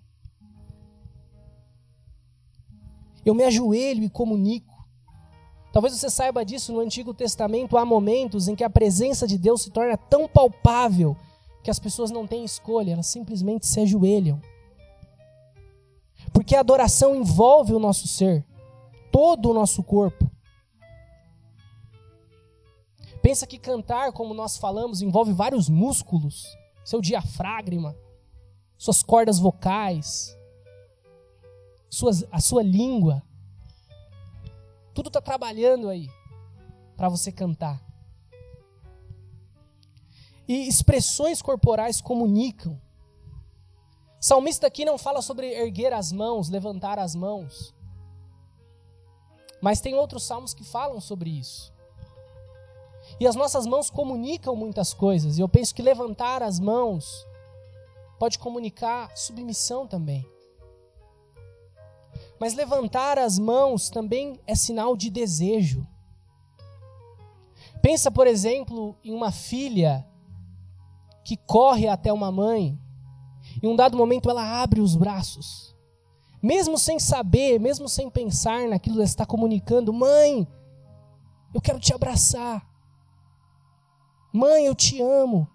Eu 3.24 3.34
me 3.34 3.42
ajoelho 3.44 4.04
e 4.04 4.10
comunico. 4.10 4.72
Talvez 5.72 5.94
você 5.94 6.10
saiba 6.10 6.44
disso 6.44 6.72
no 6.72 6.80
Antigo 6.80 7.14
Testamento, 7.14 7.76
há 7.76 7.84
momentos 7.84 8.46
em 8.46 8.54
que 8.54 8.62
a 8.62 8.70
presença 8.70 9.26
de 9.26 9.38
Deus 9.38 9.62
se 9.62 9.70
torna 9.70 9.96
tão 9.96 10.28
palpável 10.28 11.16
que 11.62 11.70
as 11.70 11.78
pessoas 11.78 12.10
não 12.10 12.26
têm 12.26 12.44
escolha, 12.44 12.92
elas 12.92 13.06
simplesmente 13.06 13.66
se 13.66 13.80
ajoelham. 13.80 14.40
Porque 16.32 16.54
a 16.54 16.60
adoração 16.60 17.16
envolve 17.16 17.72
o 17.72 17.78
nosso 17.78 18.06
ser, 18.06 18.44
todo 19.10 19.50
o 19.50 19.54
nosso 19.54 19.82
corpo. 19.82 20.30
Pensa 23.22 23.46
que 23.46 23.58
cantar, 23.58 24.12
como 24.12 24.34
nós 24.34 24.56
falamos, 24.56 25.00
envolve 25.00 25.32
vários 25.32 25.68
músculos 25.68 26.44
seu 26.84 27.00
diafragma, 27.00 27.96
suas 28.76 29.02
cordas 29.02 29.38
vocais, 29.38 30.36
suas, 31.88 32.24
a 32.30 32.40
sua 32.40 32.62
língua. 32.62 33.22
Tudo 34.94 35.08
está 35.08 35.20
trabalhando 35.20 35.88
aí 35.88 36.08
para 36.96 37.08
você 37.08 37.30
cantar. 37.30 37.82
E 40.46 40.68
expressões 40.68 41.40
corporais 41.40 42.00
comunicam. 42.00 42.80
O 44.20 44.24
salmista 44.24 44.66
aqui 44.66 44.84
não 44.84 44.98
fala 44.98 45.22
sobre 45.22 45.52
erguer 45.52 45.92
as 45.92 46.12
mãos, 46.12 46.48
levantar 46.48 46.98
as 46.98 47.14
mãos. 47.14 47.74
Mas 49.60 49.80
tem 49.80 49.94
outros 49.94 50.24
salmos 50.24 50.52
que 50.52 50.64
falam 50.64 51.00
sobre 51.00 51.30
isso. 51.30 51.72
E 53.22 53.26
as 53.28 53.36
nossas 53.36 53.68
mãos 53.68 53.88
comunicam 53.88 54.56
muitas 54.56 54.92
coisas. 54.92 55.38
E 55.38 55.40
eu 55.40 55.48
penso 55.48 55.72
que 55.72 55.80
levantar 55.80 56.42
as 56.42 56.58
mãos 56.58 57.24
pode 58.18 58.36
comunicar 58.36 59.16
submissão 59.16 59.86
também. 59.86 60.28
Mas 62.40 62.54
levantar 62.54 63.20
as 63.20 63.38
mãos 63.38 63.88
também 63.90 64.40
é 64.44 64.56
sinal 64.56 64.96
de 64.96 65.08
desejo. 65.08 65.86
Pensa, 67.80 68.10
por 68.10 68.26
exemplo, 68.26 68.96
em 69.04 69.14
uma 69.14 69.30
filha 69.30 70.04
que 71.24 71.36
corre 71.36 71.86
até 71.86 72.12
uma 72.12 72.32
mãe. 72.32 72.76
Em 73.62 73.68
um 73.68 73.76
dado 73.76 73.96
momento 73.96 74.28
ela 74.30 74.60
abre 74.60 74.80
os 74.80 74.96
braços. 74.96 75.76
Mesmo 76.42 76.76
sem 76.76 76.98
saber, 76.98 77.60
mesmo 77.60 77.88
sem 77.88 78.10
pensar 78.10 78.66
naquilo, 78.66 78.96
ela 78.96 79.04
está 79.04 79.24
comunicando: 79.24 79.92
Mãe, 79.92 80.44
eu 81.54 81.60
quero 81.60 81.78
te 81.78 81.94
abraçar. 81.94 82.71
Mãe, 84.32 84.64
eu 84.64 84.74
te 84.74 85.00
amo. 85.00 85.48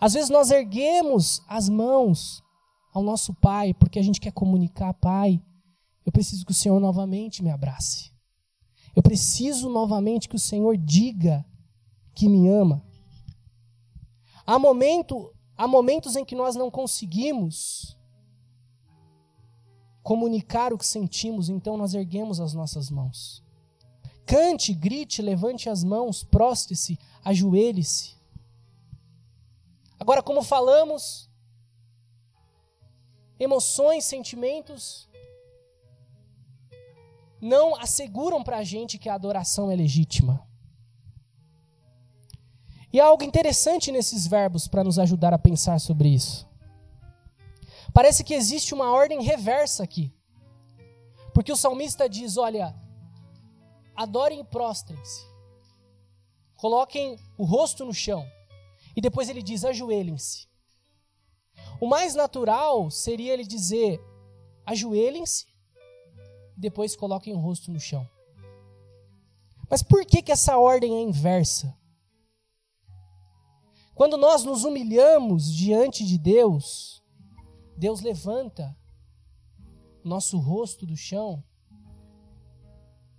Às 0.00 0.14
vezes 0.14 0.30
nós 0.30 0.50
erguemos 0.50 1.42
as 1.48 1.68
mãos 1.68 2.42
ao 2.94 3.02
nosso 3.02 3.34
Pai 3.34 3.74
porque 3.74 3.98
a 3.98 4.02
gente 4.02 4.20
quer 4.20 4.32
comunicar, 4.32 4.94
Pai, 4.94 5.42
eu 6.06 6.12
preciso 6.12 6.46
que 6.46 6.52
o 6.52 6.54
Senhor 6.54 6.78
novamente 6.78 7.42
me 7.42 7.50
abrace. 7.50 8.12
Eu 8.94 9.02
preciso 9.02 9.68
novamente 9.68 10.28
que 10.28 10.36
o 10.36 10.40
Senhor 10.40 10.76
diga 10.76 11.44
que 12.14 12.28
me 12.28 12.48
ama. 12.48 12.82
Há, 14.46 14.58
momento, 14.58 15.34
há 15.56 15.68
momentos 15.68 16.16
em 16.16 16.24
que 16.24 16.34
nós 16.34 16.56
não 16.56 16.70
conseguimos 16.70 17.96
comunicar 20.02 20.72
o 20.72 20.78
que 20.78 20.86
sentimos, 20.86 21.48
então 21.50 21.76
nós 21.76 21.92
erguemos 21.92 22.40
as 22.40 22.54
nossas 22.54 22.90
mãos. 22.90 23.44
Cante, 24.28 24.74
grite, 24.74 25.22
levante 25.22 25.70
as 25.70 25.82
mãos, 25.82 26.22
proste-se, 26.22 26.98
ajoelhe-se. 27.24 28.14
Agora, 29.98 30.22
como 30.22 30.42
falamos, 30.42 31.30
emoções, 33.40 34.04
sentimentos 34.04 35.08
não 37.40 37.74
asseguram 37.74 38.44
para 38.44 38.58
a 38.58 38.64
gente 38.64 38.98
que 38.98 39.08
a 39.08 39.14
adoração 39.14 39.70
é 39.70 39.76
legítima. 39.76 40.46
E 42.92 43.00
há 43.00 43.06
algo 43.06 43.24
interessante 43.24 43.90
nesses 43.90 44.26
verbos 44.26 44.68
para 44.68 44.84
nos 44.84 44.98
ajudar 44.98 45.32
a 45.32 45.38
pensar 45.38 45.80
sobre 45.80 46.10
isso. 46.10 46.46
Parece 47.94 48.22
que 48.22 48.34
existe 48.34 48.74
uma 48.74 48.90
ordem 48.90 49.22
reversa 49.22 49.82
aqui. 49.82 50.12
Porque 51.32 51.52
o 51.52 51.56
salmista 51.56 52.08
diz: 52.08 52.36
olha, 52.36 52.74
adorem 53.98 54.38
e 54.40 54.44
prostrem-se. 54.44 55.26
Coloquem 56.56 57.18
o 57.36 57.44
rosto 57.44 57.84
no 57.84 57.92
chão. 57.92 58.24
E 58.96 59.00
depois 59.00 59.28
ele 59.28 59.42
diz: 59.42 59.64
ajoelhem-se. 59.64 60.46
O 61.80 61.86
mais 61.86 62.14
natural 62.14 62.90
seria 62.92 63.32
ele 63.32 63.44
dizer: 63.44 64.00
ajoelhem-se, 64.64 65.46
depois 66.56 66.94
coloquem 66.94 67.34
o 67.34 67.40
rosto 67.40 67.72
no 67.72 67.80
chão. 67.80 68.08
Mas 69.68 69.82
por 69.82 70.06
que, 70.06 70.22
que 70.22 70.32
essa 70.32 70.56
ordem 70.56 70.96
é 70.96 71.02
inversa? 71.02 71.76
Quando 73.94 74.16
nós 74.16 74.44
nos 74.44 74.62
humilhamos 74.62 75.52
diante 75.52 76.06
de 76.06 76.16
Deus, 76.16 77.02
Deus 77.76 78.00
levanta 78.00 78.76
nosso 80.04 80.38
rosto 80.38 80.86
do 80.86 80.96
chão 80.96 81.42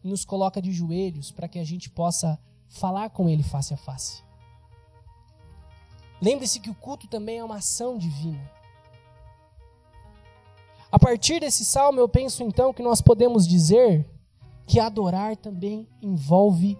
nos 0.03 0.23
coloca 0.23 0.61
de 0.61 0.71
joelhos 0.71 1.31
para 1.31 1.47
que 1.47 1.59
a 1.59 1.63
gente 1.63 1.89
possa 1.89 2.39
falar 2.67 3.09
com 3.09 3.27
Ele 3.27 3.43
face 3.43 3.73
a 3.73 3.77
face. 3.77 4.23
Lembre-se 6.21 6.59
que 6.59 6.69
o 6.69 6.75
culto 6.75 7.07
também 7.07 7.39
é 7.39 7.43
uma 7.43 7.57
ação 7.57 7.97
divina. 7.97 8.51
A 10.91 10.97
partir 10.97 11.39
desse 11.39 11.63
salmo, 11.63 11.99
eu 11.99 12.09
penso 12.09 12.43
então 12.43 12.73
que 12.73 12.81
nós 12.81 13.01
podemos 13.01 13.47
dizer 13.47 14.09
que 14.65 14.79
adorar 14.79 15.35
também 15.37 15.87
envolve 16.01 16.77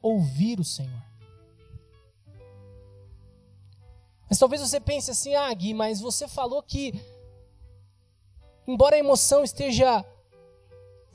ouvir 0.00 0.60
o 0.60 0.64
Senhor. 0.64 1.04
Mas 4.28 4.38
talvez 4.38 4.60
você 4.60 4.80
pense 4.80 5.10
assim, 5.10 5.34
ah, 5.34 5.52
Gui, 5.52 5.74
mas 5.74 6.00
você 6.00 6.26
falou 6.26 6.62
que, 6.62 7.00
embora 8.66 8.96
a 8.96 8.98
emoção 8.98 9.44
esteja 9.44 10.04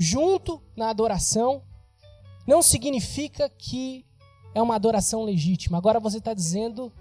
junto 0.01 0.59
na 0.75 0.89
adoração, 0.89 1.61
não 2.47 2.63
significa 2.63 3.47
que 3.47 4.03
é 4.55 4.59
uma 4.59 4.73
adoração 4.73 5.23
legítima. 5.23 5.77
Agora 5.77 5.99
você 5.99 6.17
está 6.17 6.33
dizendo 6.33 6.91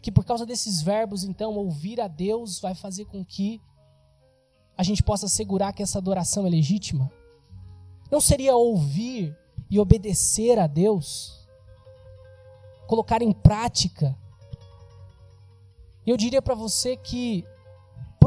que 0.00 0.12
por 0.12 0.24
causa 0.24 0.46
desses 0.46 0.80
verbos, 0.80 1.24
então, 1.24 1.56
ouvir 1.56 2.00
a 2.00 2.06
Deus 2.06 2.60
vai 2.60 2.76
fazer 2.76 3.06
com 3.06 3.24
que 3.24 3.60
a 4.76 4.84
gente 4.84 5.02
possa 5.02 5.26
assegurar 5.26 5.72
que 5.72 5.82
essa 5.82 5.98
adoração 5.98 6.46
é 6.46 6.48
legítima? 6.48 7.10
Não 8.08 8.20
seria 8.20 8.54
ouvir 8.54 9.36
e 9.68 9.80
obedecer 9.80 10.60
a 10.60 10.68
Deus? 10.68 11.44
Colocar 12.86 13.20
em 13.20 13.32
prática? 13.32 14.16
Eu 16.06 16.16
diria 16.16 16.40
para 16.40 16.54
você 16.54 16.96
que 16.96 17.44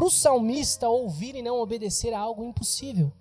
para 0.02 0.08
o 0.08 0.10
salmista 0.10 0.88
ouvir 0.88 1.36
e 1.36 1.42
não 1.42 1.60
obedecer 1.60 2.12
é 2.12 2.16
algo 2.16 2.42
impossível. 2.42 3.12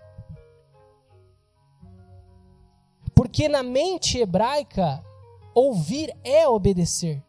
Porque 3.13 3.47
na 3.47 3.61
mente 3.61 4.17
hebraica, 4.17 5.05
ouvir 5.53 6.11
é 6.23 6.47
obedecer. 6.47 7.23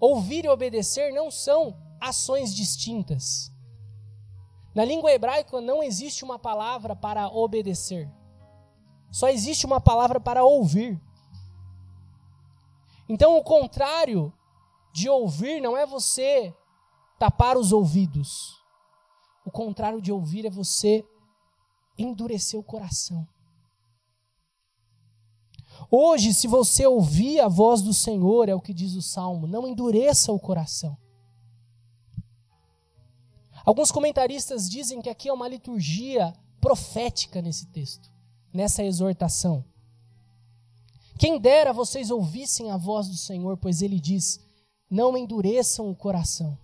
Ouvir 0.00 0.46
e 0.46 0.48
obedecer 0.48 1.12
não 1.12 1.30
são 1.30 1.76
ações 2.00 2.54
distintas. 2.54 3.52
Na 4.74 4.86
língua 4.86 5.12
hebraica 5.12 5.60
não 5.60 5.82
existe 5.82 6.24
uma 6.24 6.38
palavra 6.38 6.96
para 6.96 7.28
obedecer. 7.28 8.10
Só 9.10 9.28
existe 9.28 9.66
uma 9.66 9.82
palavra 9.82 10.18
para 10.18 10.44
ouvir. 10.44 10.98
Então, 13.06 13.36
o 13.36 13.44
contrário 13.44 14.32
de 14.94 15.10
ouvir 15.10 15.60
não 15.60 15.76
é 15.76 15.84
você 15.84 16.54
tapar 17.20 17.58
os 17.58 17.70
ouvidos. 17.70 18.58
O 19.44 19.50
contrário 19.50 20.00
de 20.00 20.10
ouvir 20.10 20.46
é 20.46 20.50
você 20.50 21.04
endurecer 21.98 22.58
o 22.58 22.62
coração. 22.62 23.28
Hoje, 25.90 26.32
se 26.32 26.46
você 26.46 26.86
ouvir 26.86 27.40
a 27.40 27.46
voz 27.46 27.82
do 27.82 27.92
Senhor, 27.92 28.48
é 28.48 28.54
o 28.54 28.60
que 28.60 28.72
diz 28.72 28.94
o 28.94 29.02
salmo, 29.02 29.46
não 29.46 29.68
endureça 29.68 30.32
o 30.32 30.40
coração. 30.40 30.96
Alguns 33.66 33.92
comentaristas 33.92 34.68
dizem 34.68 35.02
que 35.02 35.10
aqui 35.10 35.28
é 35.28 35.32
uma 35.32 35.46
liturgia 35.46 36.32
profética 36.58 37.42
nesse 37.42 37.66
texto, 37.66 38.10
nessa 38.50 38.82
exortação. 38.82 39.62
Quem 41.18 41.38
dera 41.38 41.70
vocês 41.70 42.10
ouvissem 42.10 42.70
a 42.70 42.78
voz 42.78 43.08
do 43.08 43.16
Senhor, 43.16 43.58
pois 43.58 43.82
ele 43.82 44.00
diz: 44.00 44.40
Não 44.90 45.18
endureçam 45.18 45.90
o 45.90 45.94
coração, 45.94 46.58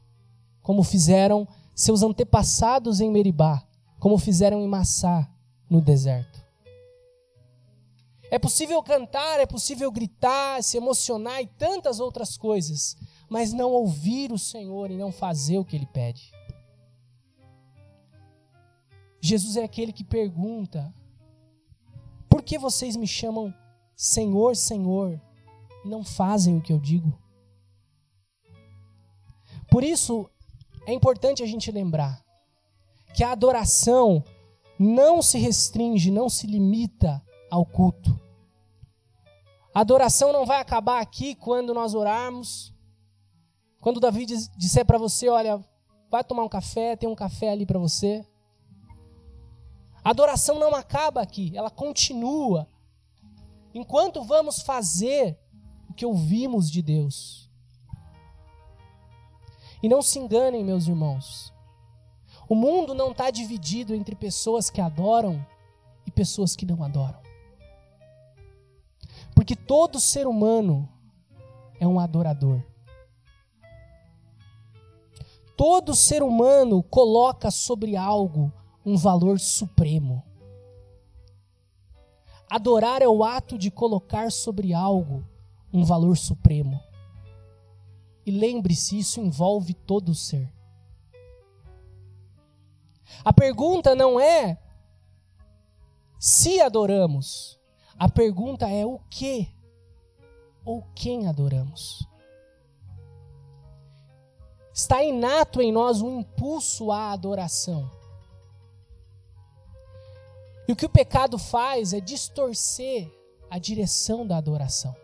como 0.66 0.82
fizeram 0.82 1.46
seus 1.76 2.02
antepassados 2.02 3.00
em 3.00 3.08
Meribá, 3.08 3.64
como 4.00 4.18
fizeram 4.18 4.60
em 4.60 4.66
Massá, 4.66 5.30
no 5.70 5.80
deserto. 5.80 6.44
É 8.32 8.36
possível 8.36 8.82
cantar, 8.82 9.38
é 9.38 9.46
possível 9.46 9.92
gritar, 9.92 10.60
se 10.64 10.76
emocionar 10.76 11.40
e 11.40 11.46
tantas 11.46 12.00
outras 12.00 12.36
coisas, 12.36 12.96
mas 13.28 13.52
não 13.52 13.70
ouvir 13.70 14.32
o 14.32 14.38
Senhor 14.40 14.90
e 14.90 14.96
não 14.96 15.12
fazer 15.12 15.56
o 15.56 15.64
que 15.64 15.76
ele 15.76 15.86
pede. 15.86 16.32
Jesus 19.20 19.56
é 19.56 19.62
aquele 19.62 19.92
que 19.92 20.02
pergunta: 20.02 20.92
Por 22.28 22.42
que 22.42 22.58
vocês 22.58 22.96
me 22.96 23.06
chamam 23.06 23.54
Senhor, 23.94 24.56
Senhor 24.56 25.20
e 25.84 25.88
não 25.88 26.02
fazem 26.02 26.56
o 26.58 26.60
que 26.60 26.72
eu 26.72 26.80
digo? 26.80 27.16
Por 29.70 29.84
isso, 29.84 30.28
é 30.86 30.92
importante 30.92 31.42
a 31.42 31.46
gente 31.46 31.70
lembrar 31.70 32.24
que 33.12 33.24
a 33.24 33.32
adoração 33.32 34.22
não 34.78 35.20
se 35.20 35.36
restringe, 35.36 36.10
não 36.10 36.28
se 36.28 36.46
limita 36.46 37.22
ao 37.50 37.66
culto. 37.66 38.18
A 39.74 39.80
adoração 39.80 40.32
não 40.32 40.46
vai 40.46 40.60
acabar 40.60 41.00
aqui 41.00 41.34
quando 41.34 41.74
nós 41.74 41.94
orarmos. 41.94 42.72
Quando 43.80 44.00
Davi 44.00 44.24
disser 44.24 44.86
para 44.86 44.96
você, 44.96 45.28
olha, 45.28 45.62
vai 46.10 46.22
tomar 46.22 46.44
um 46.44 46.48
café, 46.48 46.96
tem 46.96 47.08
um 47.08 47.14
café 47.14 47.50
ali 47.50 47.66
para 47.66 47.78
você. 47.78 48.24
A 50.04 50.10
adoração 50.10 50.58
não 50.58 50.74
acaba 50.74 51.20
aqui, 51.20 51.52
ela 51.56 51.70
continua. 51.70 52.68
Enquanto 53.74 54.22
vamos 54.22 54.60
fazer 54.60 55.38
o 55.90 55.94
que 55.94 56.06
ouvimos 56.06 56.70
de 56.70 56.80
Deus. 56.80 57.45
E 59.82 59.88
não 59.88 60.02
se 60.02 60.18
enganem, 60.18 60.64
meus 60.64 60.86
irmãos. 60.86 61.52
O 62.48 62.54
mundo 62.54 62.94
não 62.94 63.10
está 63.10 63.30
dividido 63.30 63.94
entre 63.94 64.14
pessoas 64.14 64.70
que 64.70 64.80
adoram 64.80 65.44
e 66.06 66.10
pessoas 66.10 66.54
que 66.54 66.64
não 66.64 66.82
adoram. 66.82 67.18
Porque 69.34 69.56
todo 69.56 70.00
ser 70.00 70.26
humano 70.26 70.88
é 71.80 71.86
um 71.86 71.98
adorador. 71.98 72.62
Todo 75.56 75.94
ser 75.94 76.22
humano 76.22 76.82
coloca 76.82 77.50
sobre 77.50 77.96
algo 77.96 78.52
um 78.84 78.96
valor 78.96 79.40
supremo. 79.40 80.22
Adorar 82.48 83.02
é 83.02 83.08
o 83.08 83.24
ato 83.24 83.58
de 83.58 83.70
colocar 83.70 84.30
sobre 84.30 84.72
algo 84.72 85.24
um 85.72 85.84
valor 85.84 86.16
supremo. 86.16 86.80
E 88.26 88.30
lembre-se, 88.32 88.98
isso 88.98 89.20
envolve 89.20 89.72
todo 89.72 90.10
o 90.10 90.14
ser. 90.14 90.52
A 93.24 93.32
pergunta 93.32 93.94
não 93.94 94.18
é 94.18 94.58
se 96.18 96.60
adoramos, 96.60 97.56
a 97.96 98.08
pergunta 98.08 98.68
é 98.68 98.84
o 98.84 98.98
que 99.08 99.48
ou 100.64 100.82
quem 100.94 101.28
adoramos. 101.28 102.04
Está 104.74 105.04
inato 105.04 105.62
em 105.62 105.70
nós 105.70 106.02
um 106.02 106.20
impulso 106.20 106.90
à 106.90 107.12
adoração. 107.12 107.88
E 110.68 110.72
o 110.72 110.76
que 110.76 110.84
o 110.84 110.90
pecado 110.90 111.38
faz 111.38 111.92
é 111.92 112.00
distorcer 112.00 113.08
a 113.48 113.58
direção 113.58 114.26
da 114.26 114.36
adoração. 114.36 114.94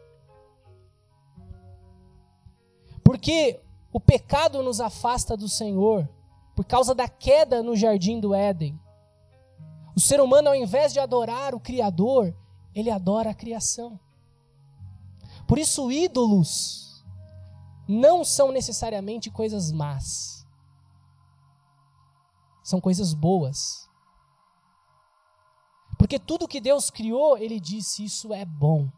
Porque 3.23 3.61
o 3.93 4.01
pecado 4.01 4.65
nos 4.65 4.81
afasta 4.81 5.37
do 5.37 5.49
Senhor 5.49 6.09
por 6.57 6.65
causa 6.65 6.93
da 6.93 7.09
queda 7.09 7.63
no 7.63 7.77
jardim 7.77 8.19
do 8.19 8.35
Éden. 8.35 8.77
O 9.95 10.01
ser 10.01 10.21
humano, 10.21 10.49
ao 10.49 10.57
invés 10.57 10.93
de 10.93 10.99
adorar 10.99 11.55
o 11.55 11.61
Criador, 11.61 12.37
ele 12.75 12.91
adora 12.91 13.31
a 13.31 13.35
criação. 13.35 13.97
Por 15.47 15.57
isso, 15.57 15.93
ídolos 15.93 17.05
não 17.87 18.25
são 18.25 18.51
necessariamente 18.51 19.31
coisas 19.31 19.71
más. 19.71 20.45
São 22.65 22.81
coisas 22.81 23.15
boas. 23.15 23.89
Porque 25.97 26.19
tudo 26.19 26.49
que 26.49 26.61
Deus 26.61 26.91
criou, 26.91 27.39
ele 27.39 27.61
disse: 27.61 28.05
Isso 28.05 28.35
é 28.35 28.45
bom. 28.45 28.91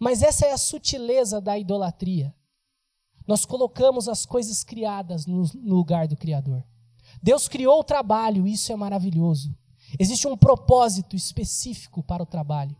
Mas 0.00 0.22
essa 0.22 0.46
é 0.46 0.52
a 0.52 0.56
sutileza 0.56 1.42
da 1.42 1.58
idolatria. 1.58 2.34
Nós 3.28 3.44
colocamos 3.44 4.08
as 4.08 4.24
coisas 4.24 4.64
criadas 4.64 5.26
no 5.26 5.44
lugar 5.62 6.08
do 6.08 6.16
Criador. 6.16 6.64
Deus 7.22 7.46
criou 7.46 7.80
o 7.80 7.84
trabalho, 7.84 8.46
isso 8.46 8.72
é 8.72 8.76
maravilhoso. 8.76 9.54
Existe 9.98 10.26
um 10.26 10.36
propósito 10.36 11.14
específico 11.14 12.02
para 12.02 12.22
o 12.22 12.26
trabalho. 12.26 12.74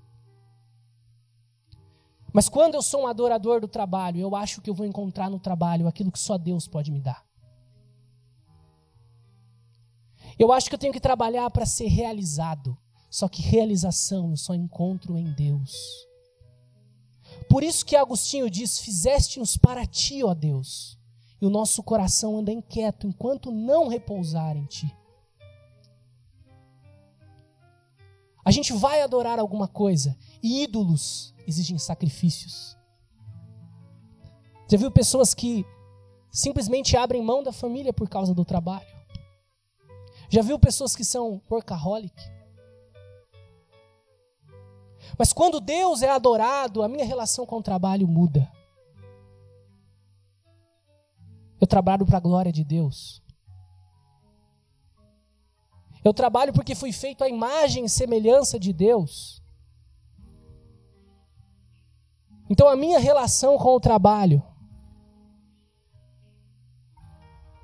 Mas 2.33 2.49
quando 2.49 2.75
eu 2.75 2.83
sou 2.83 3.03
um 3.03 3.07
adorador 3.07 3.61
do 3.61 3.69
trabalho, 3.69 4.19
eu 4.19 4.35
acho 4.35 4.63
que 4.63 4.71
eu 4.71 4.75
vou 4.75 4.87
encontrar 4.87 5.29
no 5.29 5.39
trabalho 5.39 5.87
aquilo 5.87 6.13
que 6.13 6.19
só 6.19 6.39
Deus 6.39 6.67
pode 6.67 6.91
me 6.91 7.01
dar. 7.01 7.27
Eu 10.39 10.53
acho 10.53 10.71
que 10.71 10.75
eu 10.75 10.79
tenho 10.79 10.93
que 10.93 11.01
trabalhar 11.01 11.51
para 11.51 11.67
ser 11.67 11.89
realizado. 11.89 12.79
Só 13.11 13.29
que 13.29 13.43
realização 13.43 14.31
eu 14.31 14.37
só 14.37 14.55
encontro 14.55 15.19
em 15.19 15.35
Deus. 15.35 16.10
Por 17.51 17.65
isso 17.65 17.85
que 17.85 17.97
Agostinho 17.97 18.49
diz: 18.49 18.79
Fizeste-nos 18.79 19.57
para 19.57 19.85
ti, 19.85 20.23
ó 20.23 20.33
Deus, 20.33 20.97
e 21.43 21.45
o 21.45 21.51
nosso 21.51 21.83
coração 21.83 22.39
anda 22.39 22.53
inquieto 22.53 23.09
enquanto 23.09 23.51
não 23.51 23.89
repousar 23.89 24.57
em 24.57 24.65
ti. 24.67 24.97
A 28.45 28.53
gente 28.53 28.73
vai 28.73 29.03
adorar 29.03 29.41
alguma 29.41 29.67
coisa 29.67 30.17
e 30.41 30.63
ídolos 30.63 31.35
exigem 31.45 31.77
sacrifícios. 31.77 32.79
Já 34.71 34.79
viu 34.79 34.91
pessoas 34.93 35.35
que 35.35 35.67
simplesmente 36.31 36.97
abrem 36.97 37.21
mão 37.21 37.43
da 37.43 37.53
família 37.53 37.93
por 37.93 38.09
causa 38.09 38.33
do 38.33 38.45
trabalho? 38.45 38.87
Já 40.29 40.41
viu 40.41 40.57
pessoas 40.57 40.95
que 40.95 41.05
são 41.05 41.43
workaholic? 41.51 42.15
Mas 45.19 45.33
quando 45.33 45.61
Deus 45.61 46.03
é 46.03 46.11
adorado, 46.11 46.83
a 46.83 46.89
minha 46.89 47.05
relação 47.05 47.47
com 47.47 47.59
o 47.59 47.63
trabalho 47.63 48.07
muda. 48.07 48.51
Eu 51.61 51.67
trabalho 51.67 52.07
para 52.07 52.17
a 52.17 52.21
glória 52.21 52.53
de 52.53 52.65
Deus. 52.65 53.23
Eu 56.03 56.15
trabalho 56.15 56.53
porque 56.53 56.75
fui 56.75 56.93
feito 56.93 57.23
à 57.23 57.29
imagem 57.29 57.85
e 57.85 57.89
semelhança 57.89 58.59
de 58.59 58.73
Deus. 58.73 59.43
Então 62.49 62.67
a 62.67 62.75
minha 62.75 62.99
relação 62.99 63.59
com 63.59 63.77
o 63.77 63.81
trabalho 63.81 64.43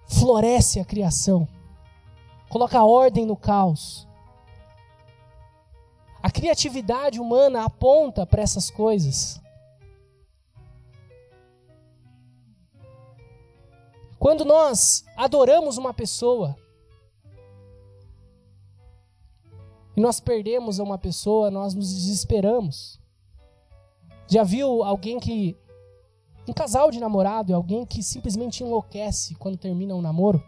floresce 0.06 0.78
a 0.78 0.84
criação, 0.84 1.48
coloca 2.48 2.84
ordem 2.84 3.26
no 3.26 3.36
caos. 3.36 4.06
A 6.26 6.30
criatividade 6.30 7.20
humana 7.20 7.64
aponta 7.64 8.26
para 8.26 8.42
essas 8.42 8.68
coisas. 8.68 9.40
Quando 14.18 14.44
nós 14.44 15.04
adoramos 15.16 15.78
uma 15.78 15.94
pessoa, 15.94 16.56
e 19.96 20.00
nós 20.00 20.18
perdemos 20.18 20.80
uma 20.80 20.98
pessoa, 20.98 21.48
nós 21.48 21.74
nos 21.74 21.94
desesperamos. 21.94 23.00
Já 24.26 24.42
viu 24.42 24.82
alguém 24.82 25.20
que 25.20 25.56
Um 26.48 26.52
casal 26.52 26.90
de 26.90 26.98
namorado 26.98 27.52
é 27.52 27.54
alguém 27.54 27.86
que 27.86 28.02
simplesmente 28.02 28.64
enlouquece 28.64 29.36
quando 29.36 29.56
termina 29.56 29.94
um 29.94 30.02
namoro. 30.02 30.42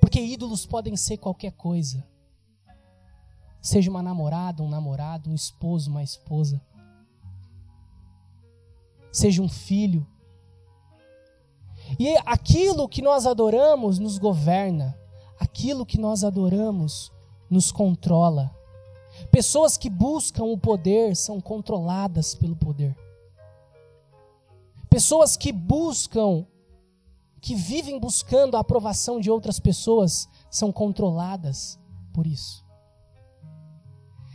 Porque 0.00 0.20
ídolos 0.20 0.66
podem 0.66 0.96
ser 0.96 1.18
qualquer 1.18 1.52
coisa. 1.52 2.04
Seja 3.62 3.88
uma 3.88 4.02
namorada, 4.02 4.60
um 4.60 4.68
namorado, 4.68 5.30
um 5.30 5.34
esposo, 5.34 5.88
uma 5.88 6.02
esposa. 6.02 6.60
Seja 9.12 9.40
um 9.40 9.48
filho. 9.48 10.04
E 11.96 12.16
aquilo 12.26 12.88
que 12.88 13.00
nós 13.00 13.24
adoramos 13.24 14.00
nos 14.00 14.18
governa. 14.18 14.98
Aquilo 15.38 15.86
que 15.86 15.96
nós 15.96 16.24
adoramos 16.24 17.12
nos 17.48 17.70
controla. 17.70 18.52
Pessoas 19.30 19.76
que 19.76 19.88
buscam 19.88 20.44
o 20.44 20.58
poder 20.58 21.14
são 21.14 21.40
controladas 21.40 22.34
pelo 22.34 22.56
poder. 22.56 22.96
Pessoas 24.90 25.36
que 25.36 25.52
buscam, 25.52 26.44
que 27.40 27.54
vivem 27.54 27.98
buscando 28.00 28.56
a 28.56 28.60
aprovação 28.60 29.20
de 29.20 29.30
outras 29.30 29.60
pessoas, 29.60 30.28
são 30.50 30.72
controladas 30.72 31.78
por 32.12 32.26
isso. 32.26 32.61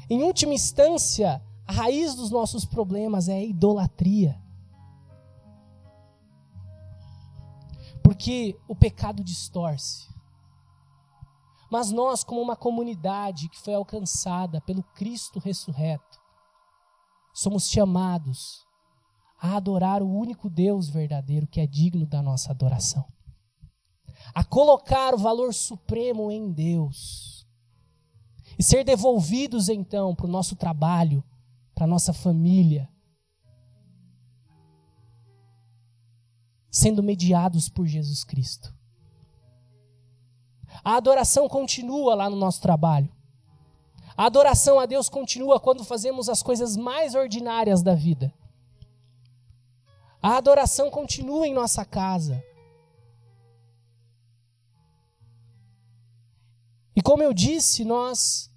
Em 0.09 0.23
última 0.23 0.53
instância, 0.53 1.41
a 1.65 1.71
raiz 1.71 2.15
dos 2.15 2.31
nossos 2.31 2.63
problemas 2.63 3.27
é 3.27 3.33
a 3.33 3.43
idolatria. 3.43 4.41
Porque 8.01 8.57
o 8.67 8.75
pecado 8.75 9.21
distorce. 9.23 10.07
Mas 11.69 11.91
nós, 11.91 12.23
como 12.23 12.41
uma 12.41 12.55
comunidade 12.55 13.49
que 13.49 13.59
foi 13.59 13.73
alcançada 13.73 14.61
pelo 14.61 14.81
Cristo 14.81 15.39
ressurreto, 15.39 16.21
somos 17.33 17.69
chamados 17.69 18.65
a 19.39 19.57
adorar 19.57 20.01
o 20.01 20.09
único 20.09 20.49
Deus 20.49 20.89
verdadeiro 20.89 21.45
que 21.45 21.59
é 21.59 21.67
digno 21.67 22.05
da 22.05 22.21
nossa 22.21 22.51
adoração. 22.51 23.05
A 24.33 24.43
colocar 24.43 25.13
o 25.13 25.17
valor 25.17 25.53
supremo 25.53 26.31
em 26.31 26.51
Deus. 26.51 27.36
E 28.57 28.63
ser 28.63 28.83
devolvidos 28.83 29.69
então 29.69 30.15
para 30.15 30.25
o 30.25 30.29
nosso 30.29 30.55
trabalho, 30.55 31.23
para 31.75 31.85
a 31.85 31.87
nossa 31.87 32.11
família, 32.11 32.89
sendo 36.71 37.03
mediados 37.03 37.69
por 37.69 37.85
Jesus 37.85 38.23
Cristo. 38.23 38.73
A 40.83 40.95
adoração 40.95 41.47
continua 41.47 42.15
lá 42.15 42.29
no 42.29 42.35
nosso 42.35 42.61
trabalho. 42.61 43.11
A 44.15 44.25
adoração 44.25 44.79
a 44.79 44.85
Deus 44.85 45.09
continua 45.09 45.59
quando 45.59 45.83
fazemos 45.83 46.27
as 46.27 46.41
coisas 46.41 46.75
mais 46.75 47.13
ordinárias 47.13 47.83
da 47.83 47.93
vida. 47.93 48.33
A 50.21 50.37
adoração 50.37 50.89
continua 50.89 51.47
em 51.47 51.53
nossa 51.53 51.85
casa. 51.85 52.43
E 56.97 57.01
como 57.03 57.21
eu 57.21 57.31
disse, 57.31 57.85
nós 57.85 58.51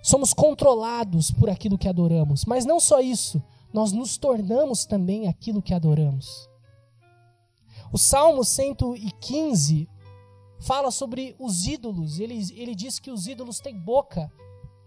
somos 0.00 0.32
controlados 0.32 1.32
por 1.32 1.50
aquilo 1.50 1.76
que 1.76 1.88
adoramos. 1.88 2.44
Mas 2.44 2.64
não 2.64 2.78
só 2.78 3.00
isso, 3.00 3.42
nós 3.74 3.90
nos 3.90 4.16
tornamos 4.16 4.86
também 4.86 5.26
aquilo 5.26 5.60
que 5.60 5.74
adoramos. 5.74 6.48
O 7.92 7.98
Salmo 7.98 8.44
115 8.44 9.88
fala 10.60 10.92
sobre 10.92 11.34
os 11.36 11.66
ídolos. 11.66 12.20
Ele, 12.20 12.38
ele 12.54 12.76
diz 12.76 13.00
que 13.00 13.10
os 13.10 13.26
ídolos 13.26 13.58
têm 13.58 13.76
boca, 13.76 14.30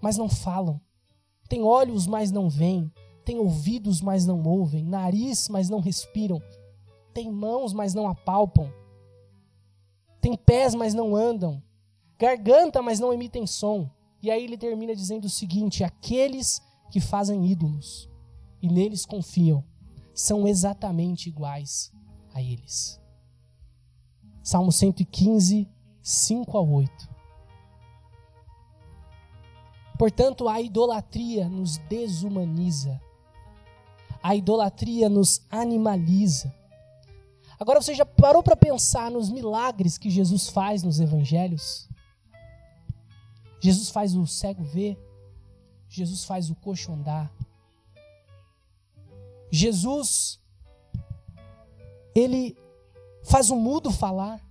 mas 0.02 0.16
não 0.16 0.30
falam. 0.30 0.80
Têm 1.50 1.62
olhos, 1.62 2.08
mas 2.08 2.32
não 2.32 2.50
veem. 2.50 2.90
Têm 3.26 3.38
ouvidos, 3.38 4.00
mas 4.00 4.26
não 4.26 4.42
ouvem. 4.44 4.86
Nariz, 4.86 5.50
mas 5.50 5.70
não 5.70 5.82
respiram. 5.82 6.42
Têm 7.14 7.30
mãos, 7.30 7.74
mas 7.74 7.94
não 7.94 8.08
apalpam. 8.08 8.79
Têm 10.22 10.36
pés, 10.36 10.76
mas 10.76 10.94
não 10.94 11.16
andam. 11.16 11.62
Garganta, 12.18 12.82
mas 12.82 13.00
não 13.00 13.14
emitem 13.14 13.48
som. 13.48 13.90
E 14.22 14.30
aí 14.30 14.44
ele 14.44 14.58
termina 14.58 14.96
dizendo 14.96 15.26
o 15.26 15.30
seguinte: 15.30 15.84
aqueles 15.84 16.62
que 16.92 17.00
fazem 17.00 17.46
ídolos 17.46 18.10
e 18.62 18.68
neles 18.68 19.06
confiam 19.06 19.64
são 20.14 20.48
exatamente 20.48 21.30
iguais 21.30 21.94
a 22.34 22.42
eles. 22.42 23.00
Salmo 24.44 24.72
115, 24.72 25.68
5 26.02 26.58
a 26.58 26.62
8. 26.62 27.10
Portanto, 29.98 30.48
a 30.48 30.62
idolatria 30.62 31.48
nos 31.48 31.78
desumaniza. 31.90 33.00
A 34.24 34.36
idolatria 34.36 35.10
nos 35.10 35.46
animaliza. 35.50 36.54
Agora 37.60 37.82
você 37.82 37.94
já 37.94 38.06
parou 38.06 38.42
para 38.42 38.56
pensar 38.56 39.12
nos 39.12 39.30
milagres 39.30 39.98
que 39.98 40.10
Jesus 40.10 40.48
faz 40.48 40.82
nos 40.82 41.00
evangelhos? 41.00 41.90
Jesus 43.60 43.90
faz 43.90 44.16
o 44.16 44.26
cego 44.26 44.64
ver, 44.64 44.98
Jesus 45.90 46.24
faz 46.24 46.50
o 46.50 46.56
coxo 46.56 46.94
andar. 46.94 47.30
Jesus 49.52 50.40
ele 52.16 52.58
faz 53.24 53.50
o 53.50 53.56
mudo 53.56 53.92
falar. 53.92 54.42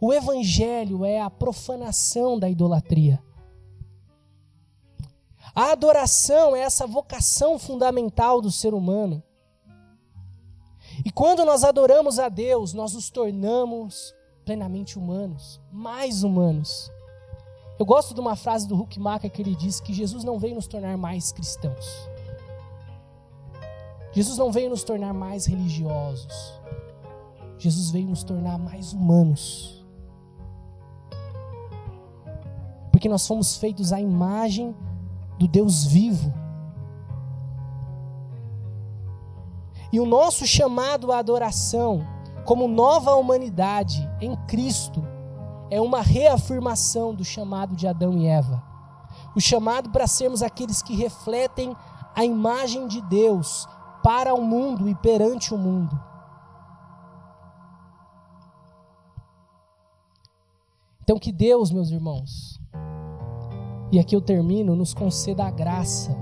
O 0.00 0.12
evangelho 0.12 1.04
é 1.04 1.20
a 1.20 1.30
profanação 1.30 2.38
da 2.38 2.48
idolatria. 2.48 3.22
A 5.54 5.72
adoração 5.72 6.54
é 6.54 6.60
essa 6.60 6.86
vocação 6.86 7.58
fundamental 7.58 8.40
do 8.40 8.50
ser 8.50 8.72
humano. 8.72 9.22
E 11.04 11.10
quando 11.10 11.44
nós 11.44 11.64
adoramos 11.64 12.18
a 12.18 12.28
Deus, 12.28 12.74
nós 12.74 12.94
nos 12.94 13.10
tornamos 13.10 14.14
plenamente 14.44 14.98
humanos, 14.98 15.60
mais 15.72 16.22
humanos. 16.22 16.90
Eu 17.78 17.86
gosto 17.86 18.12
de 18.12 18.20
uma 18.20 18.36
frase 18.36 18.68
do 18.68 18.74
Huckmacher 18.74 19.30
que 19.30 19.40
ele 19.40 19.54
diz 19.54 19.80
que 19.80 19.94
Jesus 19.94 20.24
não 20.24 20.38
veio 20.38 20.54
nos 20.54 20.66
tornar 20.66 20.96
mais 20.98 21.32
cristãos. 21.32 21.86
Jesus 24.12 24.36
não 24.36 24.50
veio 24.50 24.68
nos 24.68 24.82
tornar 24.82 25.14
mais 25.14 25.46
religiosos. 25.46 26.60
Jesus 27.58 27.90
veio 27.90 28.08
nos 28.08 28.24
tornar 28.24 28.58
mais 28.58 28.92
humanos. 28.92 29.84
Porque 32.90 33.08
nós 33.08 33.26
fomos 33.26 33.56
feitos 33.56 33.92
à 33.92 34.00
imagem 34.00 34.74
do 35.38 35.46
Deus 35.46 35.84
vivo. 35.84 36.34
E 39.92 39.98
o 39.98 40.06
nosso 40.06 40.46
chamado 40.46 41.10
à 41.10 41.18
adoração, 41.18 42.06
como 42.44 42.68
nova 42.68 43.14
humanidade 43.14 44.08
em 44.20 44.36
Cristo, 44.46 45.04
é 45.70 45.80
uma 45.80 46.00
reafirmação 46.00 47.14
do 47.14 47.24
chamado 47.24 47.74
de 47.74 47.86
Adão 47.86 48.16
e 48.16 48.26
Eva. 48.26 48.62
O 49.34 49.40
chamado 49.40 49.90
para 49.90 50.06
sermos 50.06 50.42
aqueles 50.42 50.82
que 50.82 50.94
refletem 50.94 51.76
a 52.14 52.24
imagem 52.24 52.86
de 52.86 53.00
Deus 53.02 53.68
para 54.02 54.34
o 54.34 54.42
mundo 54.42 54.88
e 54.88 54.94
perante 54.94 55.54
o 55.54 55.58
mundo. 55.58 55.98
Então, 61.02 61.18
que 61.18 61.32
Deus, 61.32 61.72
meus 61.72 61.90
irmãos, 61.90 62.60
e 63.90 63.98
aqui 63.98 64.14
eu 64.14 64.20
termino, 64.20 64.76
nos 64.76 64.94
conceda 64.94 65.44
a 65.44 65.50
graça 65.50 66.16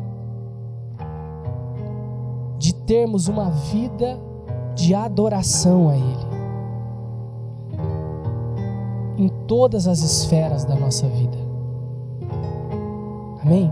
termos 2.88 3.28
uma 3.28 3.50
vida 3.50 4.18
de 4.74 4.94
adoração 4.94 5.90
a 5.90 5.96
Ele, 5.96 6.26
em 9.18 9.28
todas 9.46 9.86
as 9.86 9.98
esferas 9.98 10.64
da 10.64 10.74
nossa 10.74 11.06
vida. 11.06 11.36
Amém? 13.42 13.70